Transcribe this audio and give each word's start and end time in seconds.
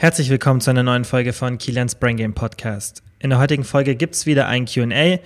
Herzlich 0.00 0.30
willkommen 0.30 0.60
zu 0.60 0.70
einer 0.70 0.84
neuen 0.84 1.04
Folge 1.04 1.32
von 1.32 1.58
Kilians 1.58 1.96
Brain 1.96 2.16
Game 2.16 2.32
Podcast. 2.32 3.02
In 3.18 3.30
der 3.30 3.40
heutigen 3.40 3.64
Folge 3.64 3.96
gibt 3.96 4.14
es 4.14 4.26
wieder 4.26 4.46
ein 4.46 4.64
QA. 4.64 5.18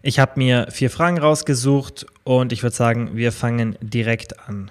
Ich 0.00 0.18
habe 0.18 0.32
mir 0.36 0.68
vier 0.70 0.88
Fragen 0.88 1.18
rausgesucht 1.18 2.06
und 2.24 2.50
ich 2.50 2.62
würde 2.62 2.74
sagen, 2.74 3.18
wir 3.18 3.32
fangen 3.32 3.76
direkt 3.82 4.40
an. 4.48 4.70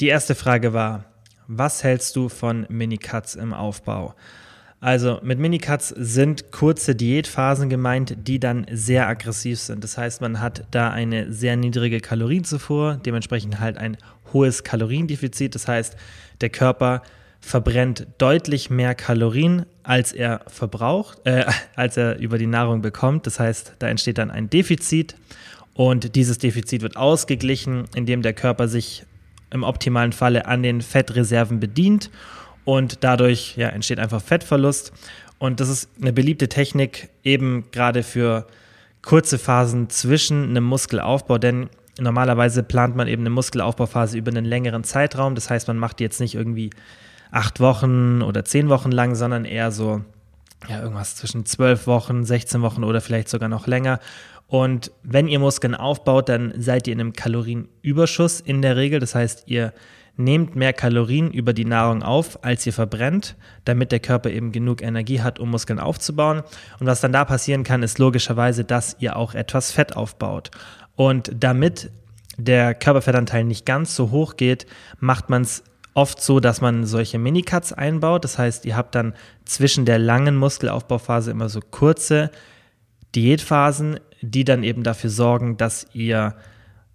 Die 0.00 0.08
erste 0.08 0.34
Frage 0.34 0.72
war, 0.72 1.04
was 1.48 1.84
hältst 1.84 2.16
du 2.16 2.30
von 2.30 2.64
Minicuts 2.70 3.34
im 3.34 3.52
Aufbau? 3.52 4.14
Also 4.84 5.18
mit 5.22 5.38
Minicuts 5.38 5.94
sind 5.96 6.52
kurze 6.52 6.94
Diätphasen 6.94 7.70
gemeint, 7.70 8.16
die 8.28 8.38
dann 8.38 8.66
sehr 8.70 9.08
aggressiv 9.08 9.58
sind. 9.58 9.82
Das 9.82 9.96
heißt, 9.96 10.20
man 10.20 10.42
hat 10.42 10.66
da 10.72 10.90
eine 10.90 11.32
sehr 11.32 11.56
niedrige 11.56 12.00
Kalorienzufuhr, 12.00 13.00
dementsprechend 13.02 13.60
halt 13.60 13.78
ein 13.78 13.96
hohes 14.34 14.62
Kaloriendefizit. 14.62 15.54
Das 15.54 15.68
heißt, 15.68 15.96
der 16.42 16.50
Körper 16.50 17.00
verbrennt 17.40 18.06
deutlich 18.18 18.68
mehr 18.68 18.94
Kalorien, 18.94 19.64
als 19.84 20.12
er 20.12 20.42
verbraucht, 20.48 21.18
äh, 21.24 21.46
als 21.76 21.96
er 21.96 22.18
über 22.18 22.36
die 22.36 22.46
Nahrung 22.46 22.82
bekommt. 22.82 23.26
Das 23.26 23.40
heißt, 23.40 23.76
da 23.78 23.88
entsteht 23.88 24.18
dann 24.18 24.30
ein 24.30 24.50
Defizit 24.50 25.16
und 25.72 26.14
dieses 26.14 26.36
Defizit 26.36 26.82
wird 26.82 26.98
ausgeglichen, 26.98 27.84
indem 27.94 28.20
der 28.20 28.34
Körper 28.34 28.68
sich 28.68 29.06
im 29.50 29.62
optimalen 29.62 30.12
Falle 30.12 30.44
an 30.44 30.62
den 30.62 30.82
Fettreserven 30.82 31.58
bedient 31.58 32.10
und 32.64 33.04
dadurch 33.04 33.56
ja, 33.56 33.68
entsteht 33.68 33.98
einfach 33.98 34.22
Fettverlust. 34.22 34.92
Und 35.38 35.60
das 35.60 35.68
ist 35.68 35.88
eine 36.00 36.12
beliebte 36.12 36.48
Technik 36.48 37.10
eben 37.22 37.66
gerade 37.72 38.02
für 38.02 38.46
kurze 39.02 39.38
Phasen 39.38 39.90
zwischen 39.90 40.50
einem 40.50 40.64
Muskelaufbau, 40.64 41.38
denn 41.38 41.68
normalerweise 42.00 42.62
plant 42.62 42.96
man 42.96 43.08
eben 43.08 43.22
eine 43.22 43.30
Muskelaufbauphase 43.30 44.16
über 44.16 44.30
einen 44.30 44.44
längeren 44.44 44.84
Zeitraum. 44.84 45.34
Das 45.34 45.50
heißt, 45.50 45.68
man 45.68 45.78
macht 45.78 45.98
die 45.98 46.04
jetzt 46.04 46.20
nicht 46.20 46.34
irgendwie 46.34 46.70
acht 47.30 47.60
Wochen 47.60 48.22
oder 48.22 48.44
zehn 48.44 48.68
Wochen 48.68 48.90
lang, 48.90 49.14
sondern 49.14 49.44
eher 49.44 49.70
so 49.72 50.02
ja, 50.68 50.80
irgendwas 50.80 51.16
zwischen 51.16 51.44
zwölf 51.44 51.86
Wochen, 51.86 52.24
16 52.24 52.62
Wochen 52.62 52.84
oder 52.84 53.00
vielleicht 53.00 53.28
sogar 53.28 53.48
noch 53.48 53.66
länger. 53.66 54.00
Und 54.46 54.92
wenn 55.02 55.28
ihr 55.28 55.38
Muskeln 55.38 55.74
aufbaut, 55.74 56.28
dann 56.28 56.54
seid 56.56 56.86
ihr 56.86 56.92
in 56.92 57.00
einem 57.00 57.12
Kalorienüberschuss 57.12 58.40
in 58.40 58.62
der 58.62 58.76
Regel. 58.76 59.00
Das 59.00 59.14
heißt, 59.14 59.44
ihr 59.46 59.72
nehmt 60.16 60.54
mehr 60.54 60.72
Kalorien 60.72 61.30
über 61.30 61.52
die 61.52 61.64
Nahrung 61.64 62.02
auf, 62.02 62.44
als 62.44 62.66
ihr 62.66 62.72
verbrennt, 62.72 63.36
damit 63.64 63.92
der 63.92 64.00
Körper 64.00 64.30
eben 64.30 64.52
genug 64.52 64.82
Energie 64.82 65.20
hat, 65.20 65.38
um 65.38 65.50
Muskeln 65.50 65.80
aufzubauen. 65.80 66.42
Und 66.78 66.86
was 66.86 67.00
dann 67.00 67.12
da 67.12 67.24
passieren 67.24 67.64
kann, 67.64 67.82
ist 67.82 67.98
logischerweise, 67.98 68.64
dass 68.64 68.96
ihr 69.00 69.16
auch 69.16 69.34
etwas 69.34 69.72
Fett 69.72 69.96
aufbaut. 69.96 70.50
Und 70.96 71.32
damit 71.34 71.90
der 72.36 72.74
Körperfettanteil 72.74 73.44
nicht 73.44 73.66
ganz 73.66 73.94
so 73.96 74.10
hoch 74.10 74.36
geht, 74.36 74.66
macht 74.98 75.30
man 75.30 75.42
es 75.42 75.64
oft 75.94 76.20
so, 76.20 76.40
dass 76.40 76.60
man 76.60 76.84
solche 76.84 77.18
Minicuts 77.18 77.72
einbaut. 77.72 78.24
Das 78.24 78.38
heißt, 78.38 78.64
ihr 78.66 78.76
habt 78.76 78.94
dann 78.94 79.14
zwischen 79.44 79.84
der 79.84 79.98
langen 79.98 80.36
Muskelaufbauphase 80.36 81.30
immer 81.30 81.48
so 81.48 81.60
kurze 81.60 82.30
Diätphasen, 83.14 84.00
die 84.20 84.44
dann 84.44 84.64
eben 84.64 84.82
dafür 84.82 85.10
sorgen, 85.10 85.56
dass 85.56 85.86
ihr 85.92 86.34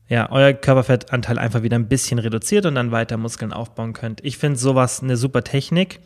ja, 0.09 0.31
euer 0.31 0.53
Körperfettanteil 0.53 1.37
einfach 1.37 1.61
wieder 1.61 1.77
ein 1.77 1.87
bisschen 1.87 2.19
reduziert 2.19 2.65
und 2.65 2.75
dann 2.75 2.91
weiter 2.91 3.15
Muskeln 3.17 3.53
aufbauen 3.53 3.93
könnt. 3.93 4.25
Ich 4.25 4.37
finde 4.37 4.57
sowas 4.57 5.01
eine 5.03 5.15
super 5.15 5.43
Technik, 5.43 5.99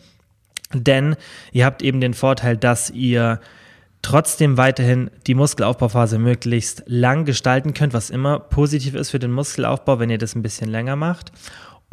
denn 0.74 1.16
ihr 1.54 1.66
habt 1.66 1.82
eben 1.82 2.02
den 2.02 2.14
Vorteil, 2.14 2.58
dass 2.58 2.90
ihr 2.90 3.40
trotzdem 4.02 4.58
weiterhin 4.58 5.10
die 5.26 5.36
Muskelaufbauphase 5.36 6.20
möglichst 6.20 6.84
lang 6.86 7.24
gestalten 7.24 7.74
könnt, 7.74 7.94
was 7.94 8.10
immer 8.10 8.40
positiv 8.40 8.94
ist 8.94 9.12
für 9.12 9.20
den 9.20 9.32
Muskelaufbau, 9.32 10.00
wenn 10.00 10.10
ihr 10.10 10.18
das 10.18 10.36
ein 10.36 10.44
bisschen 10.44 10.70
länger 10.70 10.98
macht. 10.98 11.32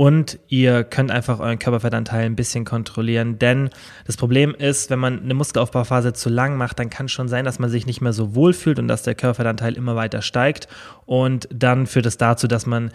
Und 0.00 0.38
ihr 0.48 0.82
könnt 0.84 1.10
einfach 1.10 1.40
euren 1.40 1.58
Körperfettanteil 1.58 2.24
ein 2.24 2.34
bisschen 2.34 2.64
kontrollieren. 2.64 3.38
Denn 3.38 3.68
das 4.06 4.16
Problem 4.16 4.54
ist, 4.54 4.88
wenn 4.88 4.98
man 4.98 5.22
eine 5.22 5.34
Muskelaufbauphase 5.34 6.14
zu 6.14 6.30
lang 6.30 6.56
macht, 6.56 6.78
dann 6.78 6.88
kann 6.88 7.04
es 7.04 7.12
schon 7.12 7.28
sein, 7.28 7.44
dass 7.44 7.58
man 7.58 7.68
sich 7.68 7.84
nicht 7.84 8.00
mehr 8.00 8.14
so 8.14 8.34
wohl 8.34 8.54
fühlt 8.54 8.78
und 8.78 8.88
dass 8.88 9.02
der 9.02 9.14
Körperfettanteil 9.14 9.74
immer 9.74 9.96
weiter 9.96 10.22
steigt. 10.22 10.68
Und 11.04 11.50
dann 11.52 11.86
führt 11.86 12.06
es 12.06 12.16
dazu, 12.16 12.48
dass 12.48 12.64
man 12.64 12.92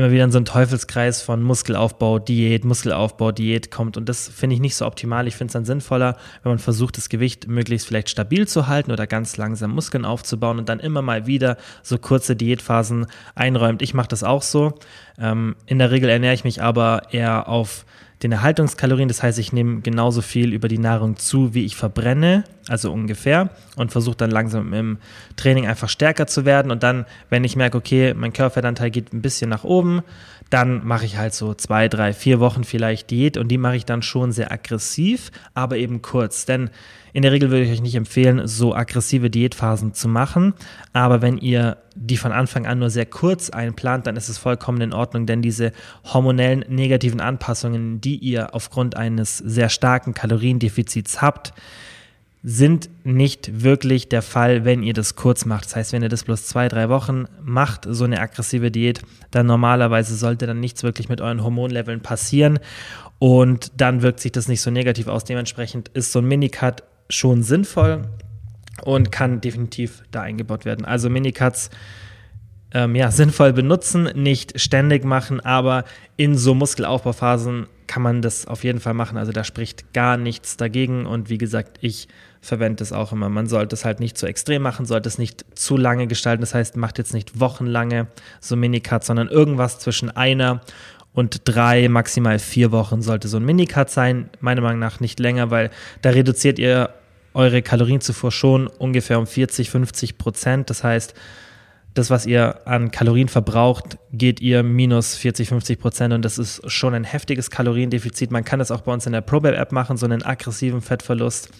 immer 0.00 0.10
wieder 0.10 0.24
in 0.24 0.32
so 0.32 0.38
einen 0.38 0.46
Teufelskreis 0.46 1.22
von 1.22 1.42
Muskelaufbau, 1.42 2.18
Diät, 2.18 2.64
Muskelaufbau, 2.64 3.32
Diät 3.32 3.70
kommt. 3.70 3.96
Und 3.96 4.08
das 4.08 4.28
finde 4.28 4.54
ich 4.54 4.60
nicht 4.60 4.74
so 4.74 4.86
optimal. 4.86 5.28
Ich 5.28 5.36
finde 5.36 5.48
es 5.48 5.52
dann 5.52 5.64
sinnvoller, 5.64 6.16
wenn 6.42 6.52
man 6.52 6.58
versucht, 6.58 6.96
das 6.96 7.08
Gewicht 7.08 7.48
möglichst 7.48 7.86
vielleicht 7.86 8.08
stabil 8.08 8.48
zu 8.48 8.66
halten 8.66 8.90
oder 8.92 9.06
ganz 9.06 9.36
langsam 9.36 9.72
Muskeln 9.72 10.04
aufzubauen 10.04 10.58
und 10.58 10.68
dann 10.68 10.80
immer 10.80 11.02
mal 11.02 11.26
wieder 11.26 11.56
so 11.82 11.98
kurze 11.98 12.34
Diätphasen 12.34 13.06
einräumt. 13.34 13.82
Ich 13.82 13.94
mache 13.94 14.08
das 14.08 14.24
auch 14.24 14.42
so. 14.42 14.78
Ähm, 15.18 15.54
in 15.66 15.78
der 15.78 15.90
Regel 15.90 16.08
ernähre 16.08 16.34
ich 16.34 16.44
mich 16.44 16.62
aber 16.62 17.02
eher 17.12 17.48
auf 17.48 17.84
den 18.22 18.32
Erhaltungskalorien. 18.32 19.08
Das 19.08 19.22
heißt, 19.22 19.38
ich 19.38 19.52
nehme 19.52 19.80
genauso 19.80 20.22
viel 20.22 20.52
über 20.52 20.68
die 20.68 20.78
Nahrung 20.78 21.16
zu, 21.16 21.54
wie 21.54 21.64
ich 21.64 21.76
verbrenne, 21.76 22.44
also 22.70 22.92
ungefähr, 22.92 23.50
und 23.76 23.90
versuche 23.90 24.16
dann 24.16 24.30
langsam 24.30 24.72
im 24.72 24.98
Training 25.36 25.66
einfach 25.66 25.88
stärker 25.88 26.26
zu 26.26 26.44
werden. 26.44 26.70
Und 26.70 26.82
dann, 26.82 27.04
wenn 27.28 27.44
ich 27.44 27.56
merke, 27.56 27.76
okay, 27.76 28.14
mein 28.14 28.32
Körperfettanteil 28.32 28.90
geht 28.90 29.12
ein 29.12 29.22
bisschen 29.22 29.50
nach 29.50 29.64
oben, 29.64 30.02
dann 30.50 30.84
mache 30.84 31.04
ich 31.04 31.16
halt 31.16 31.34
so 31.34 31.54
zwei, 31.54 31.88
drei, 31.88 32.12
vier 32.12 32.40
Wochen 32.40 32.64
vielleicht 32.64 33.10
Diät 33.10 33.36
und 33.36 33.48
die 33.48 33.58
mache 33.58 33.76
ich 33.76 33.84
dann 33.84 34.02
schon 34.02 34.32
sehr 34.32 34.50
aggressiv, 34.52 35.30
aber 35.54 35.76
eben 35.76 36.02
kurz. 36.02 36.44
Denn 36.44 36.70
in 37.12 37.22
der 37.22 37.32
Regel 37.32 37.50
würde 37.50 37.64
ich 37.64 37.72
euch 37.72 37.82
nicht 37.82 37.94
empfehlen, 37.94 38.46
so 38.46 38.74
aggressive 38.74 39.30
Diätphasen 39.30 39.94
zu 39.94 40.08
machen. 40.08 40.54
Aber 40.92 41.22
wenn 41.22 41.38
ihr 41.38 41.78
die 41.94 42.16
von 42.16 42.32
Anfang 42.32 42.66
an 42.66 42.78
nur 42.78 42.90
sehr 42.90 43.06
kurz 43.06 43.50
einplant, 43.50 44.06
dann 44.06 44.16
ist 44.16 44.28
es 44.28 44.38
vollkommen 44.38 44.80
in 44.80 44.92
Ordnung, 44.92 45.26
denn 45.26 45.42
diese 45.42 45.72
hormonellen 46.04 46.64
negativen 46.68 47.20
Anpassungen, 47.20 48.00
die 48.00 48.16
ihr 48.16 48.54
aufgrund 48.54 48.96
eines 48.96 49.38
sehr 49.38 49.68
starken 49.68 50.14
Kaloriendefizits 50.14 51.20
habt, 51.20 51.52
sind 52.42 52.88
nicht 53.04 53.62
wirklich 53.62 54.08
der 54.08 54.22
Fall, 54.22 54.64
wenn 54.64 54.82
ihr 54.82 54.94
das 54.94 55.14
kurz 55.14 55.44
macht. 55.44 55.66
Das 55.66 55.76
heißt, 55.76 55.92
wenn 55.92 56.02
ihr 56.02 56.08
das 56.08 56.24
bloß 56.24 56.46
zwei, 56.46 56.68
drei 56.68 56.88
Wochen 56.88 57.26
macht, 57.42 57.86
so 57.88 58.04
eine 58.04 58.20
aggressive 58.20 58.70
Diät, 58.70 59.02
dann 59.30 59.46
normalerweise 59.46 60.16
sollte 60.16 60.46
dann 60.46 60.58
nichts 60.58 60.82
wirklich 60.82 61.10
mit 61.10 61.20
euren 61.20 61.42
Hormonleveln 61.42 62.00
passieren 62.00 62.58
und 63.18 63.72
dann 63.76 64.00
wirkt 64.00 64.20
sich 64.20 64.32
das 64.32 64.48
nicht 64.48 64.62
so 64.62 64.70
negativ 64.70 65.06
aus. 65.08 65.24
Dementsprechend 65.24 65.88
ist 65.88 66.12
so 66.12 66.20
ein 66.20 66.28
Minicut 66.28 66.82
schon 67.10 67.42
sinnvoll 67.42 68.08
und 68.84 69.12
kann 69.12 69.42
definitiv 69.42 70.02
da 70.10 70.22
eingebaut 70.22 70.64
werden. 70.64 70.86
Also 70.86 71.10
Minicuts 71.10 71.68
ähm, 72.72 72.94
ja, 72.94 73.10
sinnvoll 73.10 73.52
benutzen, 73.52 74.04
nicht 74.14 74.58
ständig 74.58 75.04
machen, 75.04 75.40
aber 75.40 75.84
in 76.16 76.36
so 76.36 76.54
Muskelaufbauphasen 76.54 77.66
kann 77.86 78.02
man 78.02 78.22
das 78.22 78.46
auf 78.46 78.62
jeden 78.62 78.80
Fall 78.80 78.94
machen. 78.94 79.18
Also 79.18 79.32
da 79.32 79.42
spricht 79.42 79.92
gar 79.92 80.16
nichts 80.16 80.56
dagegen. 80.56 81.06
Und 81.06 81.28
wie 81.28 81.38
gesagt, 81.38 81.78
ich 81.80 82.06
verwende 82.40 82.82
es 82.82 82.92
auch 82.92 83.12
immer. 83.12 83.28
Man 83.28 83.46
sollte 83.46 83.74
es 83.74 83.84
halt 83.84 84.00
nicht 84.00 84.16
zu 84.16 84.26
extrem 84.26 84.62
machen, 84.62 84.86
sollte 84.86 85.08
es 85.08 85.18
nicht 85.18 85.44
zu 85.54 85.76
lange 85.76 86.06
gestalten. 86.06 86.40
Das 86.40 86.54
heißt, 86.54 86.76
macht 86.76 86.98
jetzt 86.98 87.12
nicht 87.12 87.38
wochenlange 87.38 88.06
so 88.40 88.56
Minicuts, 88.56 89.06
sondern 89.06 89.28
irgendwas 89.28 89.78
zwischen 89.78 90.10
einer 90.10 90.60
und 91.12 91.42
drei, 91.44 91.88
maximal 91.88 92.38
vier 92.38 92.72
Wochen 92.72 93.02
sollte 93.02 93.28
so 93.28 93.36
ein 93.36 93.44
Minicut 93.44 93.90
sein. 93.90 94.30
Meiner 94.40 94.60
Meinung 94.60 94.78
nach 94.78 95.00
nicht 95.00 95.18
länger, 95.18 95.50
weil 95.50 95.70
da 96.02 96.10
reduziert 96.10 96.58
ihr 96.58 96.90
eure 97.34 97.62
Kalorienzufuhr 97.62 98.32
schon 98.32 98.66
ungefähr 98.66 99.18
um 99.18 99.26
40, 99.26 99.70
50 99.70 100.18
Prozent. 100.18 100.70
Das 100.70 100.84
heißt, 100.84 101.14
das, 101.94 102.10
was 102.10 102.26
ihr 102.26 102.66
an 102.66 102.92
Kalorien 102.92 103.28
verbraucht, 103.28 103.98
geht 104.12 104.40
ihr 104.40 104.62
minus 104.62 105.16
40, 105.16 105.48
50 105.48 105.80
Prozent 105.80 106.14
und 106.14 106.24
das 106.24 106.38
ist 106.38 106.62
schon 106.70 106.94
ein 106.94 107.04
heftiges 107.04 107.50
Kaloriendefizit. 107.50 108.30
Man 108.30 108.44
kann 108.44 108.60
das 108.60 108.70
auch 108.70 108.82
bei 108.82 108.92
uns 108.92 109.06
in 109.06 109.12
der 109.12 109.22
ProBab-App 109.22 109.72
machen, 109.72 109.96
so 109.96 110.06
einen 110.06 110.22
aggressiven 110.22 110.82
Fettverlust 110.82 111.50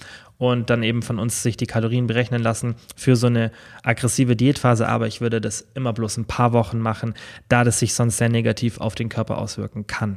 und 0.41 0.71
dann 0.71 0.83
eben 0.83 1.03
von 1.03 1.19
uns 1.19 1.43
sich 1.43 1.59
die 1.59 1.67
Kalorien 1.67 2.06
berechnen 2.06 2.43
lassen 2.43 2.75
für 2.97 3.15
so 3.15 3.27
eine 3.27 3.53
aggressive 3.83 4.37
Diätphase. 4.37 4.89
Aber 4.89 5.07
ich 5.07 5.21
würde 5.21 5.39
das 5.39 5.69
immer 5.75 5.92
bloß 5.92 6.16
ein 6.16 6.25
paar 6.25 6.54
Wochen 6.54 6.78
machen, 6.78 7.13
da 7.51 7.63
das 7.63 7.78
sich 7.78 7.92
sonst 7.92 8.16
sehr 8.16 8.31
negativ 8.31 8.81
auf 8.81 8.95
den 8.95 9.10
Körper 9.10 9.37
auswirken 9.37 9.87
kann. 9.87 10.16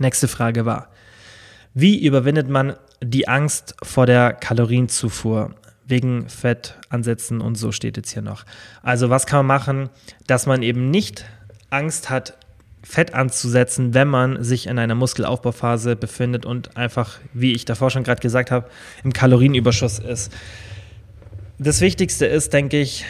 Nächste 0.00 0.26
Frage 0.26 0.66
war, 0.66 0.88
wie 1.74 2.04
überwindet 2.04 2.48
man 2.48 2.74
die 3.00 3.28
Angst 3.28 3.76
vor 3.84 4.04
der 4.04 4.32
Kalorienzufuhr? 4.32 5.54
wegen 5.86 6.30
Fettansätzen 6.30 7.42
und 7.42 7.56
so 7.56 7.70
steht 7.70 7.98
jetzt 7.98 8.10
hier 8.10 8.22
noch. 8.22 8.46
Also 8.82 9.10
was 9.10 9.26
kann 9.26 9.40
man 9.44 9.58
machen, 9.58 9.90
dass 10.26 10.46
man 10.46 10.62
eben 10.62 10.90
nicht 10.90 11.26
Angst 11.68 12.08
hat, 12.08 12.38
Fett 12.84 13.14
anzusetzen, 13.14 13.94
wenn 13.94 14.08
man 14.08 14.42
sich 14.44 14.66
in 14.66 14.78
einer 14.78 14.94
Muskelaufbauphase 14.94 15.96
befindet 15.96 16.46
und 16.46 16.76
einfach, 16.76 17.18
wie 17.32 17.52
ich 17.52 17.64
davor 17.64 17.90
schon 17.90 18.04
gerade 18.04 18.20
gesagt 18.20 18.50
habe, 18.50 18.68
im 19.02 19.12
Kalorienüberschuss 19.12 19.98
ist. 19.98 20.32
Das 21.58 21.80
Wichtigste 21.80 22.26
ist, 22.26 22.52
denke 22.52 22.80
ich, 22.80 23.04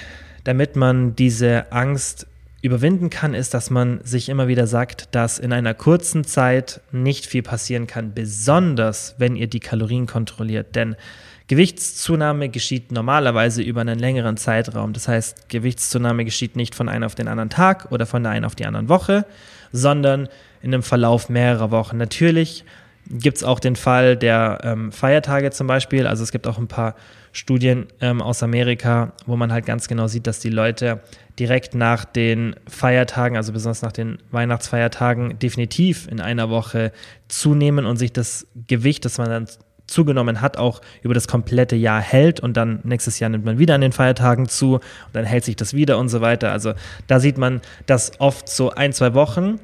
damit 0.45 0.77
man 0.77 1.17
diese 1.17 1.73
Angst 1.73 2.27
überwinden 2.63 3.11
kann, 3.11 3.35
ist, 3.35 3.53
dass 3.53 3.69
man 3.69 4.01
sich 4.05 4.29
immer 4.29 4.49
wieder 4.49 4.67
sagt, 4.67 5.15
dass 5.15 5.39
in 5.39 5.53
einer 5.53 5.75
kurzen 5.75 6.25
Zeit 6.25 6.81
nicht 6.93 7.27
viel 7.27 7.43
passieren 7.43 7.87
kann, 7.87 8.15
besonders 8.15 9.17
wenn 9.19 9.37
ihr 9.37 9.49
die 9.49 9.61
Kalorien 9.61 10.07
kontrolliert. 10.07 10.75
Denn 10.75 10.97
Gewichtszunahme 11.47 12.49
geschieht 12.49 12.91
normalerweise 12.91 13.63
über 13.63 13.83
einen 13.83 13.99
längeren 13.99 14.37
Zeitraum. 14.37 14.93
Das 14.95 15.09
heißt, 15.09 15.49
Gewichtszunahme 15.49 16.25
geschieht 16.25 16.57
nicht 16.57 16.75
von 16.75 16.89
einem 16.89 17.05
auf 17.05 17.15
den 17.15 17.29
anderen 17.29 17.51
Tag 17.51 17.93
oder 17.93 18.07
von 18.07 18.23
der 18.23 18.33
einen 18.33 18.47
auf 18.47 18.55
die 18.55 18.65
andere 18.65 18.89
Woche, 18.89 19.27
sondern 19.71 20.29
in 20.63 20.73
einem 20.73 20.83
Verlauf 20.83 21.29
mehrerer 21.29 21.71
Wochen. 21.71 21.99
Natürlich 21.99 22.65
gibt 23.11 23.37
es 23.37 23.45
auch 23.45 23.61
den 23.61 23.77
Fall 23.77 24.17
der 24.17 24.61
ähm, 24.63 24.91
Feiertage 24.91 25.51
zum 25.51 25.67
Beispiel. 25.67 26.07
Also 26.07 26.23
es 26.23 26.33
gibt 26.33 26.47
auch 26.47 26.57
ein 26.57 26.69
paar 26.69 26.95
Studien 27.33 27.87
ähm, 28.01 28.23
aus 28.23 28.43
Amerika, 28.43 29.13
wo 29.27 29.37
man 29.37 29.53
halt 29.53 29.67
ganz 29.67 29.89
genau 29.89 30.07
sieht, 30.07 30.27
dass 30.27 30.39
die 30.39 30.51
Leute 30.51 31.01
direkt 31.39 31.75
nach 31.75 32.05
den 32.05 32.57
Feiertagen, 32.69 33.37
also 33.37 33.53
besonders 33.53 33.83
nach 33.83 33.93
den 33.93 34.19
Weihnachtsfeiertagen, 34.31 35.39
definitiv 35.39 36.09
in 36.09 36.21
einer 36.21 36.49
Woche 36.49 36.93
zunehmen 37.29 37.85
und 37.85 37.97
sich 37.97 38.13
das 38.13 38.47
Gewicht, 38.69 39.05
das 39.05 39.19
man 39.19 39.29
dann 39.29 39.47
zugenommen 39.95 40.41
hat, 40.41 40.57
auch 40.57 40.81
über 41.03 41.15
das 41.15 41.29
komplette 41.29 41.77
Jahr 41.77 42.01
hält 42.01 42.41
und 42.41 42.57
dann 42.57 42.81
nächstes 42.83 43.21
Jahr 43.21 43.31
nimmt 43.31 43.45
man 43.45 43.59
wieder 43.59 43.77
an 43.77 43.81
den 43.81 43.93
Feiertagen 43.93 44.49
zu 44.49 44.75
und 44.75 44.83
dann 45.13 45.25
hält 45.25 45.45
sich 45.45 45.57
das 45.57 45.73
wieder 45.73 45.99
und 45.99 46.09
so 46.09 46.21
weiter. 46.21 46.51
Also 46.51 46.75
da 47.07 47.21
sieht 47.21 47.39
man, 47.39 47.61
dass 47.87 48.21
oft 48.21 48.49
so 48.49 48.71
ein, 48.71 48.93
zwei 48.93 49.15
Wochen 49.15 49.61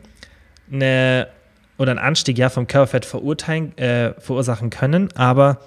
eine 0.73 1.27
oder 1.77 1.93
ein 1.93 1.99
Anstieg 1.99 2.39
ja 2.39 2.49
vom 2.49 2.67
Körperfett 2.67 3.05
verurteilen, 3.05 3.77
äh, 3.79 4.13
verursachen 4.21 4.71
können, 4.71 5.09
aber 5.15 5.59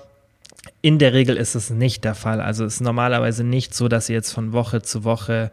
in 0.81 0.99
der 0.99 1.13
Regel 1.13 1.37
ist 1.37 1.55
es 1.55 1.69
nicht 1.69 2.03
der 2.03 2.15
Fall. 2.15 2.39
Also 2.39 2.65
es 2.65 2.75
ist 2.75 2.81
normalerweise 2.81 3.43
nicht 3.43 3.73
so, 3.73 3.87
dass 3.87 4.09
ihr 4.09 4.15
jetzt 4.15 4.31
von 4.31 4.53
Woche 4.53 4.81
zu 4.81 5.03
Woche 5.03 5.51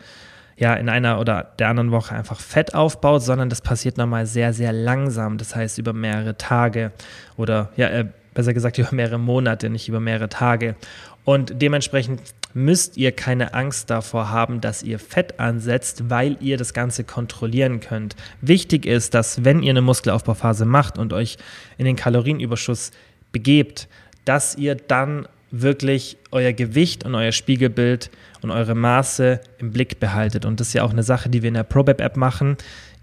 ja 0.57 0.75
in 0.75 0.89
einer 0.89 1.19
oder 1.19 1.53
der 1.59 1.69
anderen 1.69 1.91
Woche 1.91 2.15
einfach 2.15 2.39
Fett 2.39 2.75
aufbaut, 2.75 3.23
sondern 3.23 3.49
das 3.49 3.63
passiert 3.63 3.97
nochmal 3.97 4.27
sehr, 4.27 4.53
sehr 4.53 4.73
langsam. 4.73 5.39
Das 5.39 5.57
heißt 5.57 5.79
über 5.79 5.93
mehrere 5.95 6.37
Tage 6.37 6.93
oder 7.37 7.71
ja, 7.77 7.89
äh, 7.89 8.07
besser 8.35 8.55
gesagt 8.55 8.79
über 8.79 8.93
mehrere 8.93 9.19
Monate, 9.19 9.71
nicht 9.71 9.89
über 9.89 10.01
mehrere 10.01 10.29
Tage. 10.29 10.77
Und 11.25 11.61
dementsprechend 11.61 12.21
müsst 12.55 12.97
ihr 12.97 13.13
keine 13.13 13.55
Angst 13.55 13.91
davor 13.91 14.31
haben, 14.31 14.61
dass 14.61 14.83
ihr 14.83 14.99
Fett 14.99 15.39
ansetzt, 15.39 16.11
weil 16.11 16.37
ihr 16.41 16.57
das 16.57 16.75
Ganze 16.75 17.05
kontrollieren 17.05 17.81
könnt. 17.81 18.17
Wichtig 18.41 18.87
ist, 18.87 19.15
dass 19.15 19.45
wenn 19.45 19.63
ihr 19.63 19.71
eine 19.71 19.83
Muskelaufbauphase 19.83 20.65
macht 20.65 20.99
und 20.99 21.13
euch 21.13 21.37
in 21.79 21.85
den 21.85 21.97
Kalorienüberschuss 21.97 22.91
begebt, 23.33 23.89
dass 24.25 24.57
ihr 24.57 24.75
dann 24.75 25.27
wirklich 25.53 26.17
euer 26.31 26.53
Gewicht 26.53 27.05
und 27.05 27.15
euer 27.15 27.33
Spiegelbild 27.33 28.11
und 28.43 28.51
eure 28.51 28.75
Maße 28.75 29.41
im 29.59 29.73
Blick 29.73 29.99
behaltet. 30.01 30.45
Und 30.45 30.61
das 30.61 30.69
ist 30.69 30.75
ja 30.75 30.85
auch 30.85 30.93
eine 30.93 31.03
Sache, 31.03 31.29
die 31.29 31.43
wir 31.43 31.49
in 31.49 31.55
der 31.55 31.65
ProBab-App 31.65 32.17
machen. 32.17 32.57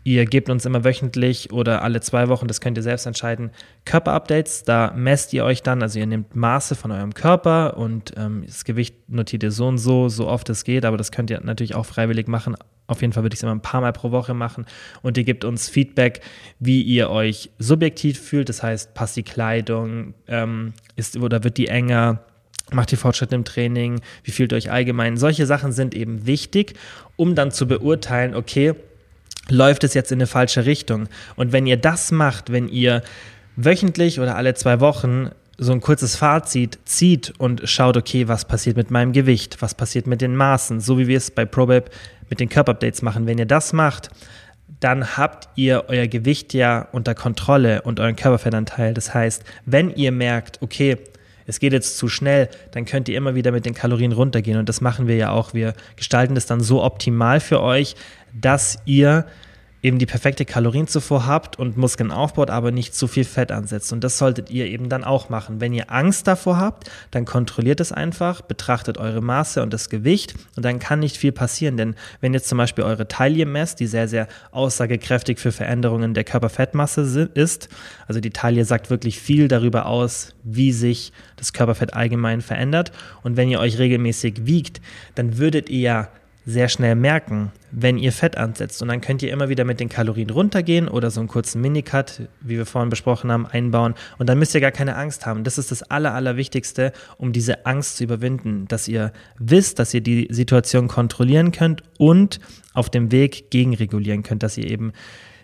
Ihr 0.07 0.25
gebt 0.25 0.49
uns 0.49 0.65
immer 0.65 0.85
wöchentlich 0.85 1.51
oder 1.51 1.81
alle 1.81 1.99
zwei 1.99 2.29
Wochen, 2.29 2.47
das 2.47 2.61
könnt 2.61 2.77
ihr 2.77 2.81
selbst 2.81 3.05
entscheiden, 3.05 3.51
Körperupdates. 3.83 4.63
Da 4.63 4.93
messt 4.95 5.33
ihr 5.33 5.43
euch 5.43 5.63
dann, 5.63 5.81
also 5.81 5.99
ihr 5.99 6.05
nehmt 6.05 6.33
Maße 6.33 6.75
von 6.75 6.93
eurem 6.93 7.13
Körper 7.13 7.75
und 7.75 8.13
ähm, 8.15 8.43
das 8.45 8.63
Gewicht 8.63 9.09
notiert 9.09 9.43
ihr 9.43 9.51
so 9.51 9.67
und 9.67 9.79
so, 9.79 10.07
so 10.07 10.29
oft 10.29 10.49
es 10.49 10.63
geht, 10.63 10.85
aber 10.85 10.95
das 10.95 11.11
könnt 11.11 11.29
ihr 11.29 11.41
natürlich 11.41 11.75
auch 11.75 11.85
freiwillig 11.85 12.29
machen. 12.29 12.55
Auf 12.87 13.01
jeden 13.01 13.11
Fall 13.11 13.23
würde 13.23 13.33
ich 13.33 13.39
es 13.39 13.43
immer 13.43 13.51
ein 13.51 13.61
paar 13.61 13.81
Mal 13.81 13.91
pro 13.91 14.11
Woche 14.11 14.33
machen. 14.33 14.65
Und 15.01 15.17
ihr 15.17 15.25
gebt 15.25 15.43
uns 15.43 15.67
Feedback, 15.67 16.21
wie 16.57 16.83
ihr 16.83 17.09
euch 17.09 17.49
subjektiv 17.59 18.17
fühlt. 18.17 18.47
Das 18.47 18.63
heißt, 18.63 18.93
passt 18.93 19.17
die 19.17 19.23
Kleidung, 19.23 20.13
ähm, 20.29 20.71
ist 20.95 21.17
oder 21.17 21.43
wird 21.43 21.57
die 21.57 21.67
enger? 21.67 22.23
Macht 22.71 22.93
ihr 22.93 22.97
Fortschritte 22.97 23.35
im 23.35 23.43
Training? 23.43 23.99
Wie 24.23 24.31
fühlt 24.31 24.53
ihr 24.53 24.55
euch 24.55 24.71
allgemein? 24.71 25.17
Solche 25.17 25.45
Sachen 25.45 25.73
sind 25.73 25.93
eben 25.93 26.25
wichtig, 26.25 26.75
um 27.17 27.35
dann 27.35 27.51
zu 27.51 27.67
beurteilen, 27.67 28.35
okay, 28.35 28.73
läuft 29.49 29.83
es 29.83 29.93
jetzt 29.93 30.11
in 30.11 30.19
eine 30.19 30.27
falsche 30.27 30.65
Richtung. 30.65 31.07
Und 31.35 31.51
wenn 31.51 31.65
ihr 31.67 31.77
das 31.77 32.11
macht, 32.11 32.51
wenn 32.51 32.67
ihr 32.67 33.01
wöchentlich 33.55 34.19
oder 34.19 34.35
alle 34.35 34.53
zwei 34.53 34.79
Wochen 34.79 35.31
so 35.57 35.71
ein 35.71 35.81
kurzes 35.81 36.15
Fazit 36.15 36.77
zieht 36.85 37.33
und 37.39 37.67
schaut, 37.67 37.97
okay, 37.97 38.27
was 38.27 38.45
passiert 38.45 38.77
mit 38.77 38.91
meinem 38.91 39.11
Gewicht, 39.11 39.61
was 39.61 39.73
passiert 39.73 40.05
mit 40.05 40.21
den 40.21 40.35
Maßen, 40.35 40.79
so 40.79 40.99
wie 40.99 41.07
wir 41.07 41.17
es 41.17 41.31
bei 41.31 41.45
ProBab 41.45 41.89
mit 42.29 42.39
den 42.39 42.49
Körperupdates 42.49 43.01
machen. 43.01 43.25
Wenn 43.25 43.39
ihr 43.39 43.47
das 43.47 43.73
macht, 43.73 44.09
dann 44.79 45.17
habt 45.17 45.49
ihr 45.55 45.85
euer 45.87 46.07
Gewicht 46.07 46.53
ja 46.53 46.87
unter 46.91 47.15
Kontrolle 47.15 47.81
und 47.81 47.99
euren 47.99 48.15
Körperfettanteil. 48.15 48.93
Das 48.93 49.13
heißt, 49.13 49.43
wenn 49.65 49.89
ihr 49.95 50.11
merkt, 50.11 50.61
okay, 50.61 50.97
es 51.47 51.59
geht 51.59 51.73
jetzt 51.73 51.97
zu 51.97 52.09
schnell, 52.09 52.49
dann 52.71 52.85
könnt 52.85 53.09
ihr 53.09 53.17
immer 53.17 53.33
wieder 53.33 53.51
mit 53.51 53.65
den 53.65 53.73
Kalorien 53.73 54.11
runtergehen. 54.11 54.59
Und 54.59 54.69
das 54.69 54.81
machen 54.81 55.07
wir 55.07 55.15
ja 55.15 55.31
auch. 55.31 55.53
Wir 55.53 55.73
gestalten 55.95 56.35
das 56.35 56.45
dann 56.45 56.59
so 56.59 56.83
optimal 56.83 57.39
für 57.39 57.61
euch, 57.61 57.95
dass 58.33 58.79
ihr 58.85 59.25
eben 59.83 59.99
die 59.99 60.05
perfekte 60.05 60.43
Kalorienzufuhr 60.43 61.27
habt 61.27 61.59
und 61.59 61.77
Muskeln 61.77 62.11
aufbaut, 62.11 62.49
aber 62.49 62.71
nicht 62.71 62.95
zu 62.95 63.07
viel 63.07 63.23
Fett 63.23 63.51
ansetzt. 63.51 63.93
Und 63.93 64.03
das 64.03 64.17
solltet 64.17 64.49
ihr 64.49 64.65
eben 64.65 64.89
dann 64.89 65.03
auch 65.03 65.29
machen. 65.29 65.61
Wenn 65.61 65.73
ihr 65.73 65.91
Angst 65.91 66.27
davor 66.27 66.57
habt, 66.57 66.89
dann 67.11 67.25
kontrolliert 67.25 67.79
es 67.79 67.91
einfach, 67.91 68.41
betrachtet 68.41 68.97
eure 68.97 69.21
Maße 69.21 69.61
und 69.61 69.71
das 69.71 69.89
Gewicht 69.89 70.33
und 70.55 70.65
dann 70.65 70.79
kann 70.79 70.99
nicht 70.99 71.17
viel 71.17 71.31
passieren. 71.31 71.77
Denn 71.77 71.95
wenn 72.21 72.33
jetzt 72.33 72.49
zum 72.49 72.57
Beispiel 72.57 72.83
eure 72.83 73.07
Taille 73.07 73.45
messt, 73.45 73.79
die 73.79 73.87
sehr, 73.87 74.07
sehr 74.07 74.27
aussagekräftig 74.51 75.39
für 75.39 75.51
Veränderungen 75.51 76.13
der 76.13 76.23
Körperfettmasse 76.23 77.29
ist, 77.33 77.69
also 78.07 78.19
die 78.19 78.31
Taille 78.31 78.65
sagt 78.65 78.89
wirklich 78.89 79.19
viel 79.19 79.47
darüber 79.47 79.85
aus, 79.85 80.33
wie 80.43 80.71
sich 80.71 81.13
das 81.35 81.53
Körperfett 81.53 81.93
allgemein 81.93 82.41
verändert. 82.41 82.91
Und 83.21 83.37
wenn 83.37 83.49
ihr 83.49 83.59
euch 83.59 83.77
regelmäßig 83.77 84.45
wiegt, 84.45 84.81
dann 85.15 85.37
würdet 85.37 85.69
ihr 85.69 85.79
ja 85.79 86.07
sehr 86.47 86.69
schnell 86.69 86.95
merken, 86.95 87.51
wenn 87.71 87.97
ihr 87.97 88.13
Fett 88.13 88.37
ansetzt. 88.37 88.81
Und 88.81 88.87
dann 88.87 89.01
könnt 89.01 89.21
ihr 89.21 89.33
immer 89.33 89.49
wieder 89.49 89.65
mit 89.65 89.81
den 89.81 89.89
Kalorien 89.89 90.29
runtergehen 90.29 90.87
oder 90.87 91.11
so 91.11 91.19
einen 91.19 91.27
kurzen 91.27 91.59
Minicut, 91.59 92.29
wie 92.39 92.55
wir 92.55 92.65
vorhin 92.65 92.89
besprochen 92.89 93.33
haben, 93.33 93.45
einbauen. 93.45 93.95
Und 94.17 94.29
dann 94.29 94.39
müsst 94.39 94.55
ihr 94.55 94.61
gar 94.61 94.71
keine 94.71 94.95
Angst 94.95 95.25
haben. 95.25 95.43
Das 95.43 95.57
ist 95.57 95.71
das 95.71 95.83
Aller, 95.83 96.13
Allerwichtigste, 96.13 96.93
um 97.17 97.33
diese 97.33 97.65
Angst 97.65 97.97
zu 97.97 98.05
überwinden, 98.05 98.65
dass 98.69 98.87
ihr 98.87 99.11
wisst, 99.37 99.77
dass 99.77 99.93
ihr 99.93 99.99
die 99.99 100.29
Situation 100.29 100.87
kontrollieren 100.87 101.51
könnt 101.51 101.83
und 101.97 102.39
auf 102.73 102.89
dem 102.89 103.11
Weg 103.11 103.51
gegenregulieren 103.51 104.23
könnt, 104.23 104.41
dass 104.41 104.57
ihr 104.57 104.71
eben 104.71 104.93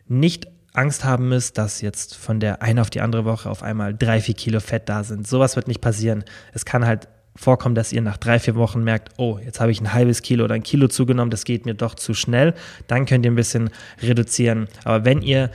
nicht 0.08 0.48
Angst 0.72 1.04
haben 1.04 1.28
müsst, 1.28 1.58
dass 1.58 1.82
jetzt 1.82 2.16
von 2.16 2.40
der 2.40 2.62
einen 2.62 2.80
auf 2.80 2.90
die 2.90 3.02
andere 3.02 3.26
Woche 3.26 3.50
auf 3.50 3.62
einmal 3.62 3.94
drei, 3.94 4.22
vier 4.22 4.36
Kilo 4.36 4.62
Fett 4.62 4.88
da 4.88 5.04
sind. 5.04 5.28
Sowas 5.28 5.58
wird 5.58 5.68
nicht 5.68 5.82
passieren. 5.82 6.24
Es 6.54 6.64
kann 6.64 6.86
halt 6.86 7.10
vorkommen, 7.36 7.76
dass 7.76 7.92
ihr 7.92 8.02
nach 8.02 8.18
drei, 8.18 8.40
vier 8.40 8.56
Wochen 8.56 8.84
merkt, 8.84 9.10
oh, 9.18 9.40
jetzt 9.44 9.60
habe 9.60 9.72
ich 9.72 9.82
ein 9.82 9.94
halbes 9.94 10.22
Kilo 10.22 10.44
oder 10.46 10.56
ein 10.56 10.64
Kilo 10.64 10.88
zugenommen, 10.88 11.32
das 11.32 11.46
geht 11.46 11.66
mir 11.66 11.74
doch 11.74 11.96
zu 11.96 12.14
schnell, 12.14 12.54
dann 12.88 13.06
könnt 13.06 13.26
ihr 13.26 13.32
ein 13.32 13.36
bisschen 13.36 13.70
reduzieren. 14.02 14.68
Aber 14.84 15.06
wenn 15.06 15.22
ihr 15.22 15.50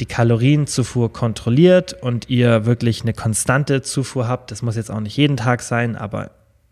die 0.00 0.06
Kalorienzufuhr 0.06 1.12
kontrolliert 1.12 1.92
und 1.92 2.28
ihr 2.30 2.64
wirklich 2.64 3.02
eine 3.02 3.12
konstante 3.12 3.82
Zufuhr 3.82 4.26
habt, 4.26 4.50
das 4.50 4.62
muss 4.62 4.76
jetzt 4.76 4.90
auch 4.90 5.00
nicht 5.00 5.16
jeden 5.16 5.36
Tag 5.36 5.62
sein, 5.62 5.94
aber 5.94 6.30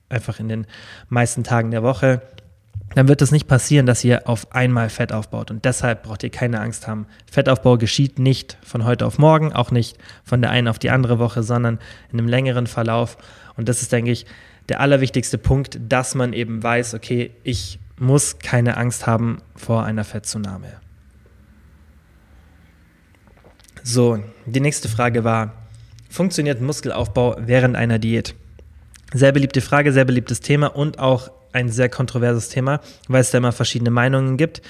einfach 0.09 0.41
in 0.41 0.49
den 0.49 0.67
meisten 1.09 1.45
Tagen 1.45 1.71
der 1.71 1.83
Woche, 1.83 2.23
dann 2.95 3.07
wird 3.07 3.21
es 3.21 3.31
nicht 3.31 3.47
passieren, 3.47 3.85
dass 3.85 4.03
ihr 4.03 4.27
auf 4.27 4.53
einmal 4.53 4.88
Fett 4.88 5.12
aufbaut. 5.12 5.50
Und 5.50 5.67
deshalb 5.67 6.05
braucht 6.05 6.23
ihr 6.23 6.31
keine 6.31 6.61
Angst 6.61 6.88
haben. 6.88 7.07
Fettaufbau 7.31 7.77
geschieht 7.77 8.19
nicht 8.19 8.57
von 8.62 8.85
heute 8.85 9.05
auf 9.05 9.19
morgen, 9.19 9.53
auch 9.53 9.71
nicht 9.71 9.99
von 10.25 10.41
der 10.41 10.50
einen 10.50 10.69
auf 10.69 10.79
die 10.79 10.91
andere 10.91 11.19
Woche, 11.19 11.43
sondern 11.43 11.79
in 12.11 12.19
einem 12.19 12.29
längeren 12.29 12.67
Verlauf. 12.67 13.19
Und 13.57 13.69
das 13.69 13.83
ist, 13.83 13.93
denke 13.93 14.11
ich, 14.11 14.25
der 14.69 14.81
allerwichtigste 14.81 15.39
Punkt, 15.39 15.79
dass 15.89 16.15
man 16.15 16.33
eben 16.33 16.63
weiß, 16.63 16.95
okay, 16.95 17.31
ich 17.43 17.79
muss 17.99 18.39
keine 18.39 18.77
Angst 18.77 19.07
haben 19.07 19.39
vor 19.57 19.85
einer 19.85 20.05
Fettzunahme. 20.05 20.81
So, 23.83 24.23
die 24.47 24.61
nächste 24.61 24.89
Frage 24.89 25.25
war, 25.25 25.55
funktioniert 26.11 26.61
Muskelaufbau 26.61 27.37
während 27.41 27.77
einer 27.77 27.99
Diät? 27.99 28.35
Sehr 29.15 29.33
beliebte 29.33 29.61
Frage, 29.61 29.93
sehr 29.93 30.05
beliebtes 30.05 30.41
Thema 30.41 30.67
und 30.67 30.99
auch 30.99 31.31
ein 31.53 31.71
sehr 31.71 31.89
kontroverses 31.89 32.51
Thema, 32.51 32.81
weil 33.09 33.23
es 33.23 33.31
da 33.31 33.39
immer 33.39 33.53
verschiedene 33.53 33.91
Meinungen 33.91 34.37
gibt. 34.37 34.61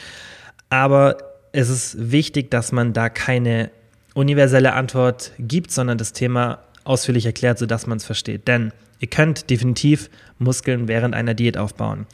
Aber 0.71 1.19
es 1.53 1.69
ist 1.69 2.13
wichtig, 2.13 2.51
dass 2.51 2.71
man 2.71 2.93
da 2.93 3.09
keine 3.09 3.71
universelle 4.15 4.75
Antwort 4.75 5.33
gibt, 5.39 5.73
sondern 5.73 5.99
das 5.99 6.13
Thema 6.13 6.61
ausführlich 6.85 7.27
erklärt, 7.27 7.59
sodass 7.59 7.87
man 7.87 7.99
es 7.99 8.05
versteht. 8.05 8.47
Denn 8.47 8.73
Ihr 9.01 9.09
könnt 9.09 9.51
definitiv 9.51 10.11
Muskeln 10.39 10.89
während 10.89 11.15
einer 11.15 11.35
Diät 11.35 11.57
aufbauen. 11.57 12.07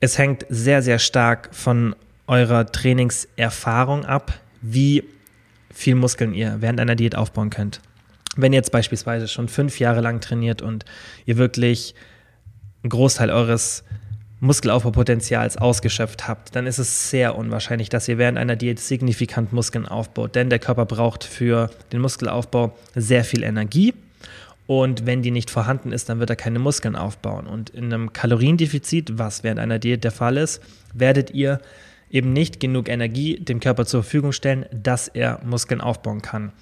Es 0.00 0.18
hängt 0.18 0.46
sehr, 0.48 0.82
sehr 0.82 0.98
stark 0.98 1.50
von 1.52 1.94
eurer 2.26 2.66
Trainingserfahrung 2.66 4.04
ab, 4.04 4.40
wie 4.60 5.04
viel 5.72 5.94
Muskeln 5.94 6.34
ihr 6.34 6.56
während 6.60 6.80
einer 6.80 6.96
Diät 6.96 7.14
aufbauen 7.14 7.50
könnt. 7.50 7.80
Wenn 8.36 8.52
ihr 8.52 8.58
jetzt 8.58 8.72
beispielsweise 8.72 9.28
schon 9.28 9.48
fünf 9.48 9.78
Jahre 9.78 10.00
lang 10.00 10.20
trainiert 10.20 10.62
und 10.62 10.84
ihr 11.26 11.36
wirklich 11.36 11.94
einen 12.82 12.90
Großteil 12.90 13.30
eures 13.30 13.84
Muskelaufbaupotenzials 14.40 15.56
ausgeschöpft 15.56 16.26
habt, 16.26 16.56
dann 16.56 16.66
ist 16.66 16.78
es 16.78 17.10
sehr 17.10 17.36
unwahrscheinlich, 17.36 17.90
dass 17.90 18.08
ihr 18.08 18.18
während 18.18 18.38
einer 18.38 18.56
Diät 18.56 18.80
signifikant 18.80 19.52
Muskeln 19.52 19.86
aufbaut. 19.86 20.34
Denn 20.34 20.50
der 20.50 20.58
Körper 20.58 20.84
braucht 20.84 21.22
für 21.22 21.70
den 21.92 22.00
Muskelaufbau 22.00 22.76
sehr 22.94 23.22
viel 23.24 23.44
Energie 23.44 23.94
und 24.66 25.06
wenn 25.06 25.22
die 25.22 25.30
nicht 25.30 25.50
vorhanden 25.50 25.92
ist, 25.92 26.08
dann 26.08 26.20
wird 26.20 26.30
er 26.30 26.36
keine 26.36 26.58
Muskeln 26.58 26.96
aufbauen. 26.96 27.46
Und 27.46 27.70
in 27.70 27.92
einem 27.92 28.12
Kaloriendefizit, 28.12 29.18
was 29.18 29.42
während 29.42 29.60
einer 29.60 29.78
Diät 29.78 30.04
der 30.04 30.12
Fall 30.12 30.36
ist, 30.36 30.62
werdet 30.94 31.32
ihr 31.32 31.60
eben 32.10 32.32
nicht 32.32 32.60
genug 32.60 32.88
Energie 32.88 33.38
dem 33.40 33.58
Körper 33.58 33.86
zur 33.86 34.02
Verfügung 34.02 34.32
stellen, 34.32 34.66
dass 34.70 35.08
er 35.08 35.40
Muskeln 35.44 35.80
aufbauen 35.80 36.22
kann. 36.22 36.52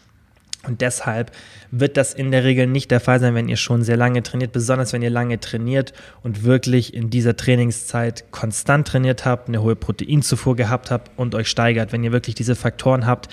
Und 0.67 0.83
deshalb 0.83 1.33
wird 1.71 1.97
das 1.97 2.13
in 2.13 2.31
der 2.31 2.45
Regel 2.45 2.67
nicht 2.67 2.91
der 2.91 3.01
Fall 3.01 3.19
sein, 3.19 3.35
wenn 3.35 3.49
ihr 3.49 3.57
schon 3.57 3.83
sehr 3.83 3.97
lange 3.97 4.23
trainiert, 4.23 4.53
besonders 4.53 4.93
wenn 4.93 5.01
ihr 5.01 5.11
lange 5.11 5.41
trainiert 5.41 5.95
und 6.23 6.45
wirklich 6.45 6.93
in 6.93 7.09
dieser 7.09 7.35
Trainingszeit 7.35 8.31
konstant 8.31 8.87
trainiert 8.87 9.25
habt, 9.25 9.49
eine 9.49 9.63
hohe 9.63 9.75
Proteinzufuhr 9.75 10.57
gehabt 10.57 10.91
habt 10.91 11.11
und 11.19 11.35
euch 11.35 11.49
steigert. 11.49 11.93
Wenn 11.93 12.05
ihr 12.05 12.13
wirklich 12.13 12.35
diese 12.35 12.57
Faktoren 12.57 13.07
habt, 13.07 13.29